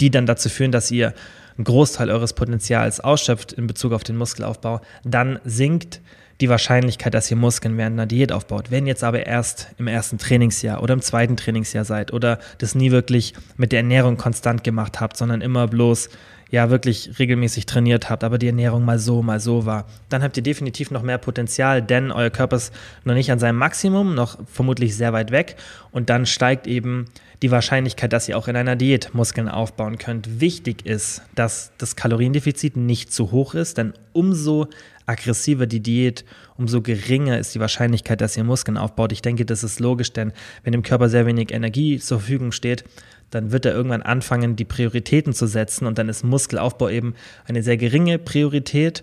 die 0.00 0.10
dann 0.10 0.26
dazu 0.26 0.48
führen, 0.48 0.70
dass 0.70 0.92
ihr 0.92 1.12
einen 1.60 1.64
Großteil 1.64 2.10
eures 2.10 2.32
Potenzials 2.32 3.00
ausschöpft 3.00 3.52
in 3.52 3.66
Bezug 3.66 3.92
auf 3.92 4.02
den 4.02 4.16
Muskelaufbau, 4.16 4.80
dann 5.04 5.38
sinkt 5.44 6.00
die 6.40 6.48
Wahrscheinlichkeit, 6.48 7.12
dass 7.12 7.30
ihr 7.30 7.36
Muskeln 7.36 7.76
während 7.76 7.94
einer 7.94 8.06
Diät 8.06 8.32
aufbaut. 8.32 8.70
Wenn 8.70 8.86
ihr 8.86 8.92
jetzt 8.92 9.04
aber 9.04 9.26
erst 9.26 9.68
im 9.76 9.86
ersten 9.86 10.16
Trainingsjahr 10.16 10.82
oder 10.82 10.94
im 10.94 11.02
zweiten 11.02 11.36
Trainingsjahr 11.36 11.84
seid 11.84 12.14
oder 12.14 12.38
das 12.56 12.74
nie 12.74 12.92
wirklich 12.92 13.34
mit 13.58 13.72
der 13.72 13.80
Ernährung 13.80 14.16
konstant 14.16 14.64
gemacht 14.64 15.00
habt, 15.00 15.18
sondern 15.18 15.42
immer 15.42 15.68
bloß 15.68 16.08
ja 16.50 16.70
wirklich 16.70 17.18
regelmäßig 17.18 17.66
trainiert 17.66 18.08
habt, 18.08 18.24
aber 18.24 18.38
die 18.38 18.46
Ernährung 18.46 18.82
mal 18.84 18.98
so, 18.98 19.22
mal 19.22 19.38
so 19.38 19.66
war, 19.66 19.84
dann 20.08 20.22
habt 20.22 20.38
ihr 20.38 20.42
definitiv 20.42 20.90
noch 20.90 21.02
mehr 21.02 21.18
Potenzial, 21.18 21.82
denn 21.82 22.10
euer 22.10 22.30
Körper 22.30 22.56
ist 22.56 22.72
noch 23.04 23.14
nicht 23.14 23.30
an 23.30 23.38
seinem 23.38 23.58
Maximum, 23.58 24.14
noch 24.14 24.38
vermutlich 24.50 24.96
sehr 24.96 25.12
weit 25.12 25.30
weg 25.30 25.56
und 25.92 26.08
dann 26.08 26.24
steigt 26.24 26.66
eben 26.66 27.04
die 27.42 27.50
Wahrscheinlichkeit, 27.50 28.12
dass 28.12 28.28
ihr 28.28 28.36
auch 28.36 28.48
in 28.48 28.56
einer 28.56 28.76
Diät 28.76 29.14
Muskeln 29.14 29.48
aufbauen 29.48 29.96
könnt. 29.96 30.40
Wichtig 30.40 30.84
ist, 30.84 31.22
dass 31.34 31.72
das 31.78 31.96
Kaloriendefizit 31.96 32.76
nicht 32.76 33.12
zu 33.12 33.30
hoch 33.30 33.54
ist, 33.54 33.78
denn 33.78 33.94
umso 34.12 34.68
aggressiver 35.06 35.66
die 35.66 35.80
Diät, 35.80 36.24
umso 36.56 36.82
geringer 36.82 37.38
ist 37.38 37.54
die 37.54 37.60
Wahrscheinlichkeit, 37.60 38.20
dass 38.20 38.36
ihr 38.36 38.44
Muskeln 38.44 38.76
aufbaut. 38.76 39.12
Ich 39.12 39.22
denke, 39.22 39.44
das 39.44 39.64
ist 39.64 39.80
logisch, 39.80 40.12
denn 40.12 40.32
wenn 40.62 40.72
dem 40.72 40.82
Körper 40.82 41.08
sehr 41.08 41.26
wenig 41.26 41.50
Energie 41.50 41.98
zur 41.98 42.20
Verfügung 42.20 42.52
steht, 42.52 42.84
dann 43.30 43.52
wird 43.52 43.64
er 43.64 43.72
irgendwann 43.72 44.02
anfangen, 44.02 44.56
die 44.56 44.64
Prioritäten 44.64 45.32
zu 45.32 45.46
setzen 45.46 45.86
und 45.86 45.98
dann 45.98 46.08
ist 46.08 46.24
Muskelaufbau 46.24 46.88
eben 46.88 47.14
eine 47.46 47.62
sehr 47.62 47.76
geringe 47.76 48.18
Priorität 48.18 49.02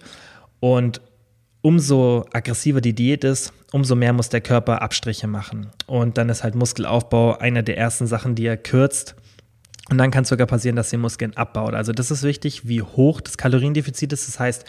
und 0.60 1.01
umso 1.67 2.25
aggressiver 2.31 2.79
die 2.79 2.93
Diät 2.93 3.25
ist, 3.25 3.51
umso 3.74 3.93
mehr 3.97 4.13
muss 4.13 4.29
der 4.29 4.39
Körper 4.39 4.81
Abstriche 4.81 5.27
machen 5.27 5.67
und 5.86 6.17
dann 6.17 6.29
ist 6.29 6.41
halt 6.41 6.55
Muskelaufbau 6.55 7.39
eine 7.39 7.62
der 7.62 7.77
ersten 7.77 8.07
Sachen, 8.07 8.36
die 8.36 8.45
er 8.45 8.55
kürzt. 8.55 9.15
Und 9.89 9.97
dann 9.97 10.09
kann 10.09 10.24
es 10.24 10.29
sogar 10.29 10.47
passieren, 10.47 10.77
dass 10.77 10.93
ihr 10.93 11.00
Muskeln 11.00 11.36
abbaut. 11.36 11.74
Also 11.74 11.91
das 11.91 12.09
ist 12.09 12.24
wichtig, 12.24 12.69
wie 12.69 12.81
hoch 12.81 13.19
das 13.19 13.38
Kaloriendefizit 13.38 14.13
ist. 14.13 14.29
Das 14.29 14.39
heißt, 14.39 14.63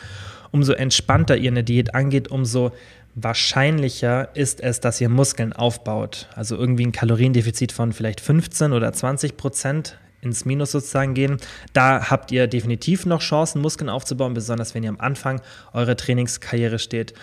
umso 0.51 0.73
entspannter 0.73 1.37
ihr 1.37 1.53
eine 1.53 1.63
Diät 1.63 1.95
angeht, 1.95 2.33
umso 2.33 2.73
wahrscheinlicher 3.15 4.35
ist 4.35 4.61
es, 4.61 4.81
dass 4.81 5.01
ihr 5.01 5.09
Muskeln 5.09 5.53
aufbaut. 5.53 6.29
Also 6.35 6.57
irgendwie 6.57 6.87
ein 6.87 6.93
Kaloriendefizit 6.93 7.71
von 7.71 7.93
vielleicht 7.93 8.21
15 8.21 8.73
oder 8.73 8.93
20 8.93 9.37
Prozent 9.37 9.99
ins 10.21 10.45
Minus 10.45 10.73
sozusagen 10.73 11.15
gehen. 11.15 11.39
Da 11.73 12.11
habt 12.11 12.33
ihr 12.33 12.47
definitiv 12.47 13.07
noch 13.07 13.21
Chancen, 13.21 13.61
Muskeln 13.63 13.89
aufzubauen, 13.89 14.35
besonders 14.35 14.75
wenn 14.75 14.83
ihr 14.83 14.91
am 14.91 15.01
Anfang 15.01 15.41
eurer 15.73 15.97
Trainingskarriere 15.97 16.79
steht. 16.79 17.15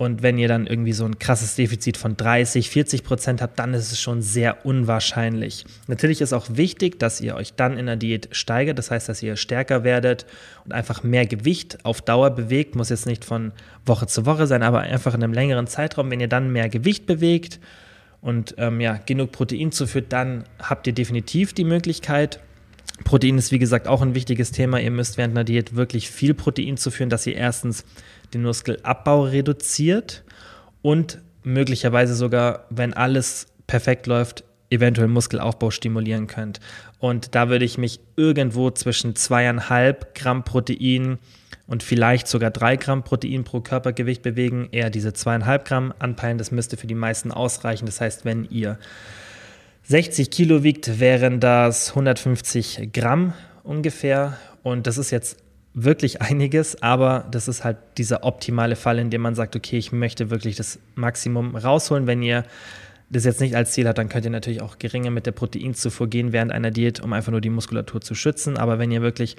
Und 0.00 0.22
wenn 0.22 0.38
ihr 0.38 0.48
dann 0.48 0.66
irgendwie 0.66 0.94
so 0.94 1.04
ein 1.04 1.18
krasses 1.18 1.56
Defizit 1.56 1.98
von 1.98 2.16
30, 2.16 2.70
40 2.70 3.04
Prozent 3.04 3.42
habt, 3.42 3.58
dann 3.58 3.74
ist 3.74 3.92
es 3.92 4.00
schon 4.00 4.22
sehr 4.22 4.64
unwahrscheinlich. 4.64 5.66
Natürlich 5.88 6.22
ist 6.22 6.32
auch 6.32 6.46
wichtig, 6.48 6.98
dass 6.98 7.20
ihr 7.20 7.34
euch 7.34 7.52
dann 7.52 7.76
in 7.76 7.84
der 7.84 7.96
Diät 7.96 8.30
steigert. 8.32 8.78
Das 8.78 8.90
heißt, 8.90 9.10
dass 9.10 9.22
ihr 9.22 9.36
stärker 9.36 9.84
werdet 9.84 10.24
und 10.64 10.72
einfach 10.72 11.02
mehr 11.02 11.26
Gewicht 11.26 11.84
auf 11.84 12.00
Dauer 12.00 12.30
bewegt. 12.30 12.76
Muss 12.76 12.88
jetzt 12.88 13.04
nicht 13.04 13.26
von 13.26 13.52
Woche 13.84 14.06
zu 14.06 14.24
Woche 14.24 14.46
sein, 14.46 14.62
aber 14.62 14.80
einfach 14.80 15.12
in 15.12 15.22
einem 15.22 15.34
längeren 15.34 15.66
Zeitraum. 15.66 16.10
Wenn 16.10 16.20
ihr 16.20 16.28
dann 16.28 16.50
mehr 16.50 16.70
Gewicht 16.70 17.04
bewegt 17.04 17.60
und 18.20 18.54
ähm, 18.58 18.80
ja, 18.80 18.98
genug 19.04 19.32
Protein 19.32 19.72
zuführt, 19.72 20.06
dann 20.12 20.44
habt 20.60 20.86
ihr 20.86 20.92
definitiv 20.92 21.52
die 21.52 21.64
Möglichkeit, 21.64 22.40
Protein 23.04 23.38
ist 23.38 23.52
wie 23.52 23.58
gesagt 23.58 23.88
auch 23.88 24.02
ein 24.02 24.14
wichtiges 24.14 24.52
Thema. 24.52 24.78
Ihr 24.78 24.90
müsst 24.90 25.16
während 25.16 25.32
einer 25.32 25.44
Diät 25.44 25.74
wirklich 25.74 26.10
viel 26.10 26.34
Protein 26.34 26.76
zuführen, 26.76 27.10
dass 27.10 27.26
ihr 27.26 27.34
erstens 27.34 27.84
den 28.34 28.42
Muskelabbau 28.42 29.24
reduziert 29.24 30.22
und 30.82 31.18
möglicherweise 31.42 32.14
sogar, 32.14 32.66
wenn 32.70 32.94
alles 32.94 33.46
perfekt 33.66 34.06
läuft, 34.06 34.44
eventuell 34.70 35.08
Muskelaufbau 35.08 35.70
stimulieren 35.70 36.26
könnt. 36.26 36.60
Und 36.98 37.34
da 37.34 37.48
würde 37.48 37.64
ich 37.64 37.76
mich 37.76 38.00
irgendwo 38.16 38.70
zwischen 38.70 39.16
zweieinhalb 39.16 40.14
Gramm 40.14 40.44
Protein 40.44 41.18
und 41.66 41.82
vielleicht 41.82 42.26
sogar 42.28 42.50
drei 42.50 42.76
Gramm 42.76 43.04
Protein 43.04 43.44
pro 43.44 43.60
Körpergewicht 43.60 44.22
bewegen, 44.22 44.68
eher 44.72 44.90
diese 44.90 45.12
zweieinhalb 45.12 45.64
Gramm 45.64 45.92
anpeilen. 45.98 46.38
Das 46.38 46.50
müsste 46.50 46.76
für 46.76 46.86
die 46.86 46.94
meisten 46.94 47.30
ausreichen. 47.30 47.86
Das 47.86 48.00
heißt, 48.00 48.24
wenn 48.24 48.44
ihr 48.50 48.78
60 49.84 50.30
Kilo 50.30 50.62
wiegt, 50.62 51.00
wären 51.00 51.40
das 51.40 51.90
150 51.90 52.90
Gramm 52.92 53.34
ungefähr. 53.62 54.36
Und 54.62 54.86
das 54.86 54.98
ist 54.98 55.10
jetzt 55.10 55.38
wirklich 55.74 56.20
einiges, 56.22 56.82
aber 56.82 57.26
das 57.30 57.48
ist 57.48 57.64
halt 57.64 57.78
dieser 57.98 58.24
optimale 58.24 58.76
Fall, 58.76 58.98
in 58.98 59.10
dem 59.10 59.20
man 59.20 59.34
sagt, 59.34 59.56
okay, 59.56 59.78
ich 59.78 59.92
möchte 59.92 60.30
wirklich 60.30 60.56
das 60.56 60.78
Maximum 60.94 61.56
rausholen. 61.56 62.06
Wenn 62.06 62.22
ihr 62.22 62.44
das 63.10 63.24
jetzt 63.24 63.40
nicht 63.40 63.56
als 63.56 63.72
Ziel 63.72 63.86
habt, 63.88 63.98
dann 63.98 64.08
könnt 64.08 64.24
ihr 64.24 64.30
natürlich 64.30 64.62
auch 64.62 64.78
geringer 64.78 65.10
mit 65.10 65.26
der 65.26 65.32
Proteinzufuhr 65.32 66.08
gehen 66.08 66.32
während 66.32 66.52
einer 66.52 66.70
Diät, 66.70 67.00
um 67.00 67.12
einfach 67.12 67.32
nur 67.32 67.40
die 67.40 67.50
Muskulatur 67.50 68.00
zu 68.00 68.14
schützen. 68.14 68.56
Aber 68.56 68.78
wenn 68.78 68.90
ihr 68.92 69.02
wirklich 69.02 69.36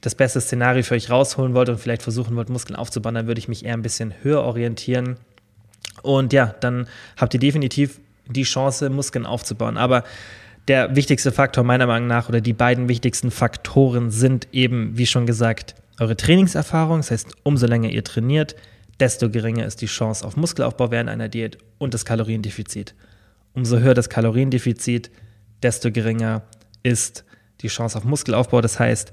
das 0.00 0.14
beste 0.14 0.40
Szenario 0.40 0.82
für 0.82 0.94
euch 0.94 1.10
rausholen 1.10 1.54
wollt 1.54 1.68
und 1.68 1.78
vielleicht 1.78 2.02
versuchen 2.02 2.34
wollt, 2.36 2.48
Muskeln 2.48 2.76
aufzubauen, 2.76 3.14
dann 3.14 3.26
würde 3.26 3.38
ich 3.38 3.48
mich 3.48 3.64
eher 3.64 3.74
ein 3.74 3.82
bisschen 3.82 4.14
höher 4.22 4.42
orientieren. 4.42 5.16
Und 6.02 6.32
ja, 6.32 6.54
dann 6.60 6.86
habt 7.16 7.34
ihr 7.34 7.40
definitiv 7.40 8.00
die 8.26 8.42
Chance, 8.42 8.90
Muskeln 8.90 9.26
aufzubauen. 9.26 9.76
Aber 9.76 10.04
der 10.68 10.96
wichtigste 10.96 11.30
Faktor 11.30 11.62
meiner 11.64 11.86
Meinung 11.86 12.08
nach 12.08 12.28
oder 12.28 12.40
die 12.40 12.52
beiden 12.54 12.88
wichtigsten 12.88 13.30
Faktoren 13.30 14.10
sind 14.10 14.48
eben, 14.52 14.96
wie 14.96 15.06
schon 15.06 15.26
gesagt, 15.26 15.74
eure 16.00 16.16
Trainingserfahrung. 16.16 16.98
Das 16.98 17.10
heißt, 17.10 17.36
umso 17.42 17.66
länger 17.66 17.90
ihr 17.90 18.04
trainiert, 18.04 18.56
desto 19.00 19.30
geringer 19.30 19.66
ist 19.66 19.80
die 19.80 19.86
Chance 19.86 20.26
auf 20.26 20.36
Muskelaufbau 20.36 20.90
während 20.90 21.10
einer 21.10 21.28
Diät 21.28 21.58
und 21.78 21.94
das 21.94 22.04
Kaloriendefizit. 22.04 22.94
Umso 23.52 23.78
höher 23.78 23.94
das 23.94 24.08
Kaloriendefizit, 24.08 25.10
desto 25.62 25.90
geringer 25.90 26.42
ist 26.82 27.24
die 27.60 27.68
Chance 27.68 27.98
auf 27.98 28.04
Muskelaufbau. 28.04 28.60
Das 28.60 28.78
heißt, 28.78 29.12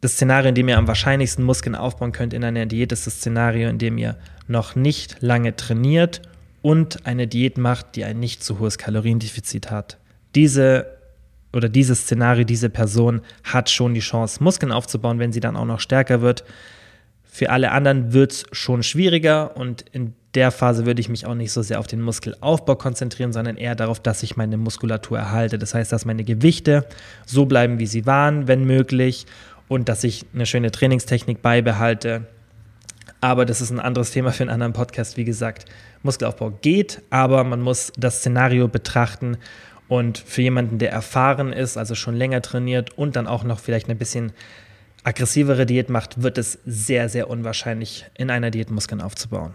das 0.00 0.12
Szenario, 0.12 0.50
in 0.50 0.54
dem 0.54 0.68
ihr 0.68 0.78
am 0.78 0.86
wahrscheinlichsten 0.86 1.44
Muskeln 1.44 1.74
aufbauen 1.74 2.12
könnt 2.12 2.34
in 2.34 2.44
einer 2.44 2.66
Diät, 2.66 2.92
ist 2.92 3.06
das 3.06 3.16
Szenario, 3.16 3.68
in 3.68 3.78
dem 3.78 3.98
ihr 3.98 4.16
noch 4.46 4.74
nicht 4.74 5.20
lange 5.20 5.56
trainiert 5.56 6.22
und 6.62 7.06
eine 7.06 7.26
Diät 7.26 7.58
macht, 7.58 7.96
die 7.96 8.04
ein 8.04 8.20
nicht 8.20 8.44
zu 8.44 8.58
hohes 8.58 8.78
Kaloriendefizit 8.78 9.70
hat. 9.70 9.98
Diese 10.34 10.96
oder 11.52 11.68
dieses 11.68 12.02
Szenario, 12.02 12.44
diese 12.44 12.68
Person 12.68 13.22
hat 13.42 13.70
schon 13.70 13.94
die 13.94 14.00
Chance, 14.00 14.42
Muskeln 14.42 14.72
aufzubauen, 14.72 15.18
wenn 15.18 15.32
sie 15.32 15.40
dann 15.40 15.56
auch 15.56 15.64
noch 15.64 15.80
stärker 15.80 16.20
wird. 16.20 16.44
Für 17.36 17.50
alle 17.50 17.70
anderen 17.70 18.14
wird 18.14 18.32
es 18.32 18.44
schon 18.52 18.82
schwieriger 18.82 19.58
und 19.58 19.84
in 19.92 20.14
der 20.34 20.50
Phase 20.50 20.86
würde 20.86 21.02
ich 21.02 21.10
mich 21.10 21.26
auch 21.26 21.34
nicht 21.34 21.52
so 21.52 21.60
sehr 21.60 21.78
auf 21.78 21.86
den 21.86 22.00
Muskelaufbau 22.00 22.76
konzentrieren, 22.76 23.34
sondern 23.34 23.58
eher 23.58 23.74
darauf, 23.74 24.00
dass 24.00 24.22
ich 24.22 24.38
meine 24.38 24.56
Muskulatur 24.56 25.18
erhalte. 25.18 25.58
Das 25.58 25.74
heißt, 25.74 25.92
dass 25.92 26.06
meine 26.06 26.24
Gewichte 26.24 26.86
so 27.26 27.44
bleiben, 27.44 27.78
wie 27.78 27.86
sie 27.86 28.06
waren, 28.06 28.48
wenn 28.48 28.64
möglich, 28.64 29.26
und 29.68 29.90
dass 29.90 30.02
ich 30.02 30.24
eine 30.32 30.46
schöne 30.46 30.70
Trainingstechnik 30.70 31.42
beibehalte 31.42 32.26
aber 33.20 33.44
das 33.44 33.60
ist 33.60 33.70
ein 33.70 33.80
anderes 33.80 34.10
Thema 34.10 34.30
für 34.30 34.44
einen 34.44 34.50
anderen 34.50 34.72
Podcast. 34.72 35.16
Wie 35.16 35.24
gesagt, 35.24 35.64
Muskelaufbau 36.02 36.52
geht, 36.60 37.02
aber 37.10 37.44
man 37.44 37.60
muss 37.60 37.92
das 37.96 38.18
Szenario 38.18 38.68
betrachten. 38.68 39.38
Und 39.88 40.18
für 40.18 40.42
jemanden, 40.42 40.78
der 40.78 40.90
erfahren 40.90 41.52
ist, 41.52 41.76
also 41.76 41.94
schon 41.94 42.14
länger 42.14 42.42
trainiert 42.42 42.96
und 42.98 43.16
dann 43.16 43.26
auch 43.26 43.44
noch 43.44 43.58
vielleicht 43.58 43.88
ein 43.88 43.98
bisschen 43.98 44.32
aggressivere 45.06 45.66
Diät 45.66 45.88
macht, 45.88 46.22
wird 46.22 46.36
es 46.36 46.58
sehr, 46.66 47.08
sehr 47.08 47.30
unwahrscheinlich, 47.30 48.06
in 48.18 48.28
einer 48.28 48.50
Diät 48.50 48.70
Muskeln 48.72 49.00
aufzubauen. 49.00 49.52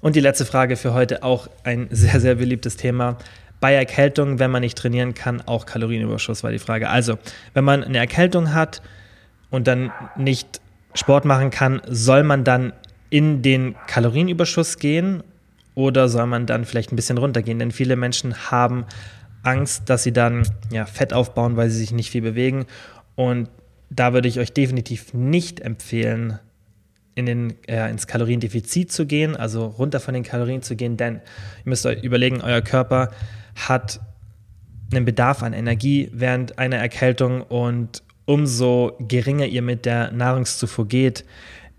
Und 0.00 0.16
die 0.16 0.20
letzte 0.20 0.44
Frage 0.44 0.76
für 0.76 0.94
heute, 0.94 1.22
auch 1.22 1.48
ein 1.62 1.86
sehr, 1.90 2.20
sehr 2.20 2.34
beliebtes 2.34 2.76
Thema. 2.76 3.18
Bei 3.60 3.74
Erkältung, 3.74 4.40
wenn 4.40 4.50
man 4.50 4.62
nicht 4.62 4.76
trainieren 4.76 5.14
kann, 5.14 5.40
auch 5.42 5.64
Kalorienüberschuss 5.64 6.42
war 6.42 6.50
die 6.50 6.58
Frage. 6.58 6.90
Also, 6.90 7.18
wenn 7.54 7.64
man 7.64 7.84
eine 7.84 7.98
Erkältung 7.98 8.52
hat 8.52 8.82
und 9.50 9.68
dann 9.68 9.92
nicht 10.16 10.60
Sport 10.94 11.24
machen 11.24 11.50
kann, 11.50 11.80
soll 11.86 12.24
man 12.24 12.42
dann 12.42 12.72
in 13.10 13.42
den 13.42 13.76
Kalorienüberschuss 13.86 14.78
gehen 14.78 15.22
oder 15.76 16.08
soll 16.08 16.26
man 16.26 16.46
dann 16.46 16.64
vielleicht 16.64 16.92
ein 16.92 16.96
bisschen 16.96 17.18
runtergehen? 17.18 17.60
Denn 17.60 17.70
viele 17.70 17.94
Menschen 17.94 18.50
haben 18.50 18.86
Angst, 19.44 19.88
dass 19.88 20.02
sie 20.02 20.12
dann 20.12 20.42
ja, 20.72 20.84
Fett 20.84 21.12
aufbauen, 21.12 21.56
weil 21.56 21.70
sie 21.70 21.78
sich 21.78 21.92
nicht 21.92 22.10
viel 22.10 22.22
bewegen. 22.22 22.66
Und 23.14 23.48
da 23.90 24.12
würde 24.12 24.28
ich 24.28 24.38
euch 24.38 24.52
definitiv 24.52 25.14
nicht 25.14 25.60
empfehlen, 25.60 26.38
in 27.14 27.26
den, 27.26 27.54
äh, 27.66 27.90
ins 27.90 28.06
Kaloriendefizit 28.06 28.92
zu 28.92 29.04
gehen, 29.04 29.34
also 29.34 29.66
runter 29.66 29.98
von 29.98 30.14
den 30.14 30.22
Kalorien 30.22 30.62
zu 30.62 30.76
gehen, 30.76 30.96
denn 30.96 31.14
ihr 31.16 31.20
müsst 31.64 31.84
euch 31.84 32.04
überlegen, 32.04 32.40
euer 32.42 32.60
Körper 32.60 33.10
hat 33.56 34.00
einen 34.92 35.04
Bedarf 35.04 35.42
an 35.42 35.52
Energie 35.52 36.10
während 36.12 36.58
einer 36.58 36.76
Erkältung 36.76 37.42
und 37.42 38.04
umso 38.24 38.92
geringer 39.00 39.46
ihr 39.46 39.62
mit 39.62 39.84
der 39.84 40.12
Nahrungszufuhr 40.12 40.86
geht, 40.86 41.24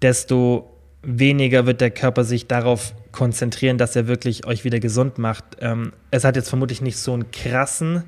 desto 0.01 0.75
weniger 1.03 1.65
wird 1.65 1.79
der 1.79 1.91
Körper 1.91 2.23
sich 2.25 2.47
darauf 2.47 2.93
konzentrieren, 3.11 3.77
dass 3.77 3.95
er 3.95 4.07
wirklich 4.07 4.45
euch 4.45 4.65
wieder 4.65 4.79
gesund 4.79 5.17
macht. 5.17 5.45
Ähm, 5.61 5.93
es 6.11 6.23
hat 6.23 6.35
jetzt 6.35 6.49
vermutlich 6.49 6.81
nicht 6.81 6.97
so 6.97 7.13
einen 7.13 7.31
krassen 7.31 8.03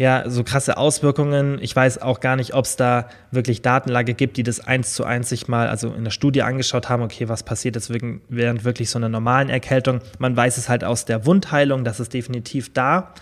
ja, 0.00 0.24
so 0.30 0.44
krasse 0.44 0.78
Auswirkungen. 0.78 1.58
Ich 1.60 1.76
weiß 1.76 2.00
auch 2.00 2.20
gar 2.20 2.34
nicht, 2.34 2.54
ob 2.54 2.64
es 2.64 2.76
da 2.76 3.10
wirklich 3.32 3.60
Datenlage 3.60 4.14
gibt, 4.14 4.38
die 4.38 4.42
das 4.42 4.58
eins 4.58 4.94
zu 4.94 5.04
eins 5.04 5.28
sich 5.28 5.46
mal, 5.46 5.68
also 5.68 5.92
in 5.92 6.04
der 6.04 6.10
Studie 6.10 6.40
angeschaut 6.40 6.88
haben, 6.88 7.02
okay, 7.02 7.28
was 7.28 7.42
passiert 7.42 7.74
jetzt 7.74 7.92
während 8.30 8.64
wirklich 8.64 8.88
so 8.88 8.98
einer 8.98 9.10
normalen 9.10 9.50
Erkältung. 9.50 10.00
Man 10.18 10.34
weiß 10.34 10.56
es 10.56 10.70
halt 10.70 10.84
aus 10.84 11.04
der 11.04 11.26
Wundheilung, 11.26 11.84
dass 11.84 12.00
es 12.00 12.08
definitiv 12.08 12.72
da 12.72 13.12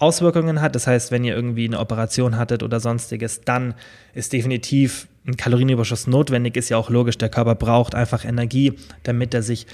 Auswirkungen 0.00 0.60
hat. 0.60 0.74
Das 0.74 0.88
heißt, 0.88 1.12
wenn 1.12 1.22
ihr 1.22 1.36
irgendwie 1.36 1.66
eine 1.66 1.78
Operation 1.78 2.36
hattet 2.36 2.64
oder 2.64 2.80
sonstiges, 2.80 3.42
dann 3.42 3.74
ist 4.12 4.32
definitiv 4.32 5.06
ein 5.28 5.36
Kalorienüberschuss 5.36 6.08
notwendig. 6.08 6.56
Ist 6.56 6.70
ja 6.70 6.76
auch 6.76 6.90
logisch, 6.90 7.18
der 7.18 7.28
Körper 7.28 7.54
braucht 7.54 7.94
einfach 7.94 8.24
Energie, 8.24 8.72
damit 9.04 9.32
er 9.32 9.42
sich 9.42 9.68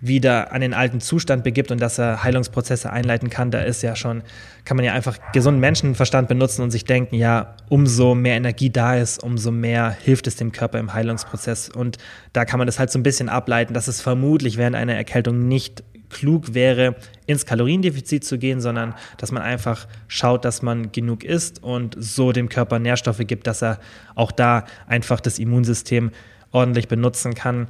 wieder 0.00 0.52
an 0.52 0.62
den 0.62 0.72
alten 0.72 1.00
Zustand 1.00 1.44
begibt 1.44 1.70
und 1.70 1.80
dass 1.80 1.98
er 1.98 2.22
Heilungsprozesse 2.24 2.90
einleiten 2.90 3.28
kann, 3.28 3.50
da 3.50 3.60
ist 3.60 3.82
ja 3.82 3.94
schon, 3.96 4.22
kann 4.64 4.76
man 4.76 4.86
ja 4.86 4.94
einfach 4.94 5.18
gesunden 5.32 5.60
Menschenverstand 5.60 6.28
benutzen 6.28 6.62
und 6.62 6.70
sich 6.70 6.84
denken, 6.84 7.16
ja, 7.16 7.54
umso 7.68 8.14
mehr 8.14 8.36
Energie 8.36 8.70
da 8.70 8.96
ist, 8.96 9.22
umso 9.22 9.50
mehr 9.50 9.90
hilft 9.90 10.26
es 10.26 10.36
dem 10.36 10.52
Körper 10.52 10.78
im 10.78 10.94
Heilungsprozess. 10.94 11.68
Und 11.68 11.98
da 12.32 12.44
kann 12.44 12.58
man 12.58 12.66
das 12.66 12.78
halt 12.78 12.90
so 12.90 12.98
ein 12.98 13.02
bisschen 13.02 13.28
ableiten, 13.28 13.74
dass 13.74 13.88
es 13.88 14.00
vermutlich 14.00 14.56
während 14.56 14.76
einer 14.76 14.94
Erkältung 14.94 15.48
nicht 15.48 15.84
klug 16.08 16.54
wäre, 16.54 16.96
ins 17.26 17.46
Kaloriendefizit 17.46 18.24
zu 18.24 18.36
gehen, 18.38 18.60
sondern 18.60 18.94
dass 19.18 19.30
man 19.30 19.42
einfach 19.42 19.86
schaut, 20.08 20.44
dass 20.44 20.60
man 20.60 20.90
genug 20.92 21.22
isst 21.24 21.62
und 21.62 21.94
so 21.98 22.32
dem 22.32 22.48
Körper 22.48 22.78
Nährstoffe 22.78 23.22
gibt, 23.26 23.46
dass 23.46 23.62
er 23.62 23.78
auch 24.14 24.32
da 24.32 24.64
einfach 24.86 25.20
das 25.20 25.38
Immunsystem 25.38 26.10
ordentlich 26.50 26.88
benutzen 26.88 27.34
kann 27.34 27.68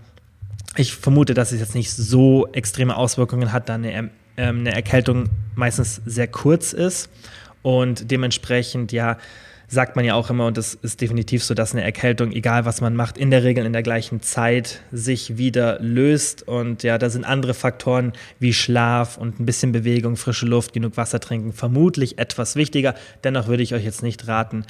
ich 0.76 0.94
vermute, 0.94 1.34
dass 1.34 1.52
es 1.52 1.60
jetzt 1.60 1.74
nicht 1.74 1.90
so 1.90 2.48
extreme 2.52 2.96
Auswirkungen 2.96 3.52
hat, 3.52 3.68
da 3.68 3.74
eine, 3.74 4.10
ähm, 4.36 4.60
eine 4.60 4.72
Erkältung 4.72 5.28
meistens 5.54 6.00
sehr 6.06 6.28
kurz 6.28 6.72
ist 6.72 7.10
und 7.62 8.10
dementsprechend 8.10 8.92
ja 8.92 9.18
sagt 9.70 9.94
man 9.94 10.04
ja 10.04 10.14
auch 10.14 10.30
immer, 10.30 10.46
und 10.46 10.56
das 10.56 10.74
ist 10.74 11.00
definitiv 11.00 11.44
so, 11.44 11.54
dass 11.54 11.72
eine 11.72 11.84
Erkältung, 11.84 12.32
egal 12.32 12.64
was 12.64 12.80
man 12.80 12.96
macht, 12.96 13.16
in 13.16 13.30
der 13.30 13.44
Regel 13.44 13.64
in 13.64 13.72
der 13.72 13.84
gleichen 13.84 14.20
Zeit 14.20 14.80
sich 14.90 15.38
wieder 15.38 15.78
löst. 15.80 16.46
Und 16.46 16.82
ja, 16.82 16.98
da 16.98 17.08
sind 17.08 17.24
andere 17.24 17.54
Faktoren 17.54 18.12
wie 18.40 18.52
Schlaf 18.52 19.16
und 19.16 19.38
ein 19.38 19.46
bisschen 19.46 19.70
Bewegung, 19.70 20.16
frische 20.16 20.46
Luft, 20.46 20.72
genug 20.72 20.96
Wasser 20.96 21.20
trinken 21.20 21.52
vermutlich 21.52 22.18
etwas 22.18 22.56
wichtiger. 22.56 22.96
Dennoch 23.22 23.46
würde 23.46 23.62
ich 23.62 23.72
euch 23.72 23.84
jetzt 23.84 24.02
nicht 24.02 24.26
raten, 24.26 24.64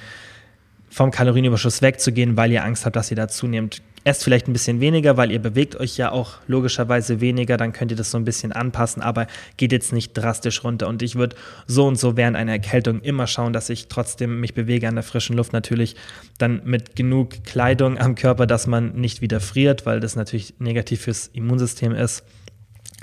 vom 0.90 1.10
Kalorienüberschuss 1.10 1.80
wegzugehen, 1.80 2.36
weil 2.36 2.52
ihr 2.52 2.64
Angst 2.64 2.84
habt, 2.84 2.96
dass 2.96 3.10
ihr 3.10 3.16
da 3.16 3.28
zunehmend 3.28 3.80
Esst 4.02 4.24
vielleicht 4.24 4.48
ein 4.48 4.54
bisschen 4.54 4.80
weniger, 4.80 5.18
weil 5.18 5.30
ihr 5.30 5.40
bewegt 5.40 5.76
euch 5.76 5.98
ja 5.98 6.10
auch 6.10 6.38
logischerweise 6.46 7.20
weniger, 7.20 7.58
dann 7.58 7.74
könnt 7.74 7.90
ihr 7.90 7.98
das 7.98 8.10
so 8.10 8.16
ein 8.16 8.24
bisschen 8.24 8.50
anpassen, 8.50 9.02
aber 9.02 9.26
geht 9.58 9.72
jetzt 9.72 9.92
nicht 9.92 10.14
drastisch 10.14 10.64
runter. 10.64 10.88
Und 10.88 11.02
ich 11.02 11.16
würde 11.16 11.36
so 11.66 11.86
und 11.86 11.96
so 11.96 12.16
während 12.16 12.34
einer 12.34 12.52
Erkältung 12.52 13.02
immer 13.02 13.26
schauen, 13.26 13.52
dass 13.52 13.68
ich 13.68 13.88
trotzdem 13.88 14.40
mich 14.40 14.54
bewege 14.54 14.88
an 14.88 14.94
der 14.94 15.04
frischen 15.04 15.36
Luft, 15.36 15.52
natürlich 15.52 15.96
dann 16.38 16.62
mit 16.64 16.96
genug 16.96 17.44
Kleidung 17.44 17.98
am 17.98 18.14
Körper, 18.14 18.46
dass 18.46 18.66
man 18.66 18.94
nicht 18.94 19.20
wieder 19.20 19.38
friert, 19.38 19.84
weil 19.84 20.00
das 20.00 20.16
natürlich 20.16 20.54
negativ 20.58 21.02
fürs 21.02 21.26
Immunsystem 21.26 21.92
ist. 21.92 22.24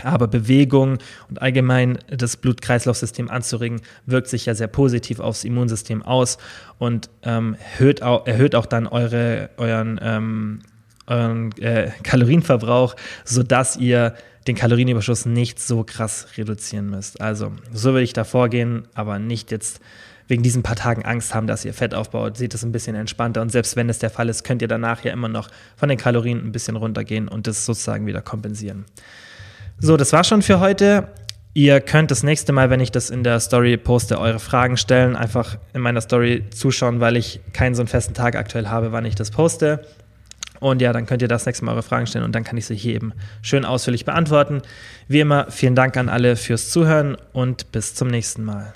Aber 0.04 0.28
Bewegung 0.28 0.98
und 1.30 1.42
allgemein 1.42 2.00
das 2.10 2.38
Blut-Kreislauf-System 2.38 3.30
anzuregen, 3.30 3.82
wirkt 4.06 4.30
sich 4.30 4.48
ja 4.48 4.56
sehr 4.56 4.68
positiv 4.68 5.20
aufs 5.20 5.44
Immunsystem 5.44 6.02
aus 6.02 6.38
und 6.80 7.10
ähm, 7.24 7.56
erhöht, 7.74 8.02
auch, 8.02 8.26
erhöht 8.26 8.56
auch 8.56 8.66
dann 8.66 8.88
eure, 8.88 9.50
euren 9.58 10.00
ähm, 10.02 10.60
euren 11.08 11.52
äh, 11.60 11.92
Kalorienverbrauch, 12.04 12.96
sodass 13.26 13.78
ihr 13.78 14.14
den 14.48 14.56
Kalorienüberschuss 14.56 15.26
nicht 15.26 15.60
so 15.60 15.84
krass 15.84 16.28
reduzieren 16.38 16.90
müsst. 16.90 17.20
Also 17.22 17.52
so 17.74 17.92
würde 17.92 18.04
ich 18.04 18.14
da 18.14 18.24
vorgehen, 18.24 18.88
aber 18.94 19.20
nicht 19.20 19.52
jetzt 19.52 19.82
wegen 20.28 20.44
diesen 20.44 20.64
paar 20.64 20.76
Tagen 20.76 21.06
Angst 21.06 21.34
haben, 21.34 21.48
dass 21.48 21.66
ihr 21.66 21.74
Fett 21.74 21.94
aufbaut. 21.94 22.38
Seht 22.38 22.54
es 22.54 22.64
ein 22.64 22.72
bisschen 22.72 22.96
entspannter 22.96 23.42
und 23.42 23.52
selbst 23.52 23.76
wenn 23.76 23.90
es 23.90 24.00
der 24.00 24.10
Fall 24.10 24.30
ist, 24.30 24.44
könnt 24.44 24.62
ihr 24.62 24.68
danach 24.68 25.04
ja 25.04 25.12
immer 25.12 25.30
noch 25.30 25.50
von 25.76 25.90
den 25.90 25.98
Kalorien 25.98 26.46
ein 26.46 26.52
bisschen 26.52 26.76
runtergehen 26.76 27.28
und 27.28 27.48
das 27.48 27.66
sozusagen 27.66 28.06
wieder 28.06 28.22
kompensieren. 28.22 28.86
So, 29.80 29.96
das 29.96 30.12
war 30.14 30.24
schon 30.24 30.42
für 30.42 30.60
heute. 30.60 31.08
Ihr 31.54 31.82
könnt 31.82 32.12
das 32.12 32.24
nächste 32.24 32.54
Mal, 32.54 32.70
wenn 32.70 32.80
ich 32.80 32.92
das 32.92 33.10
in 33.10 33.24
der 33.24 33.40
Story 33.40 33.78
poste, 33.78 34.20
eure 34.20 34.40
Fragen 34.40 34.78
stellen. 34.78 35.16
Einfach 35.16 35.58
in 35.74 35.82
meiner 35.82 36.02
Story 36.02 36.44
zuschauen, 36.52 37.00
weil 37.00 37.16
ich 37.18 37.40
keinen 37.54 37.74
so 37.74 37.82
einen 37.82 37.88
festen 37.88 38.14
Tag 38.14 38.36
aktuell 38.36 38.68
habe, 38.68 38.92
wann 38.92 39.06
ich 39.06 39.16
das 39.16 39.32
poste. 39.32 39.84
Und 40.60 40.82
ja, 40.82 40.94
dann 40.94 41.06
könnt 41.06 41.22
ihr 41.22 41.28
das 41.28 41.46
nächste 41.46 41.66
Mal 41.66 41.74
eure 41.74 41.84
Fragen 41.84 42.08
stellen 42.08 42.26
und 42.26 42.34
dann 42.34 42.44
kann 42.44 42.58
ich 42.58 42.66
sie 42.66 42.76
hier 42.76 42.96
eben 42.96 43.14
schön 43.42 43.66
ausführlich 43.66 44.06
beantworten. 44.06 44.62
Wie 45.08 45.20
immer, 45.20 45.50
vielen 45.50 45.76
Dank 45.76 45.98
an 45.98 46.10
alle 46.10 46.36
fürs 46.36 46.70
Zuhören 46.70 47.18
und 47.34 47.72
bis 47.72 47.96
zum 47.96 48.08
nächsten 48.08 48.44
Mal. 48.44 48.74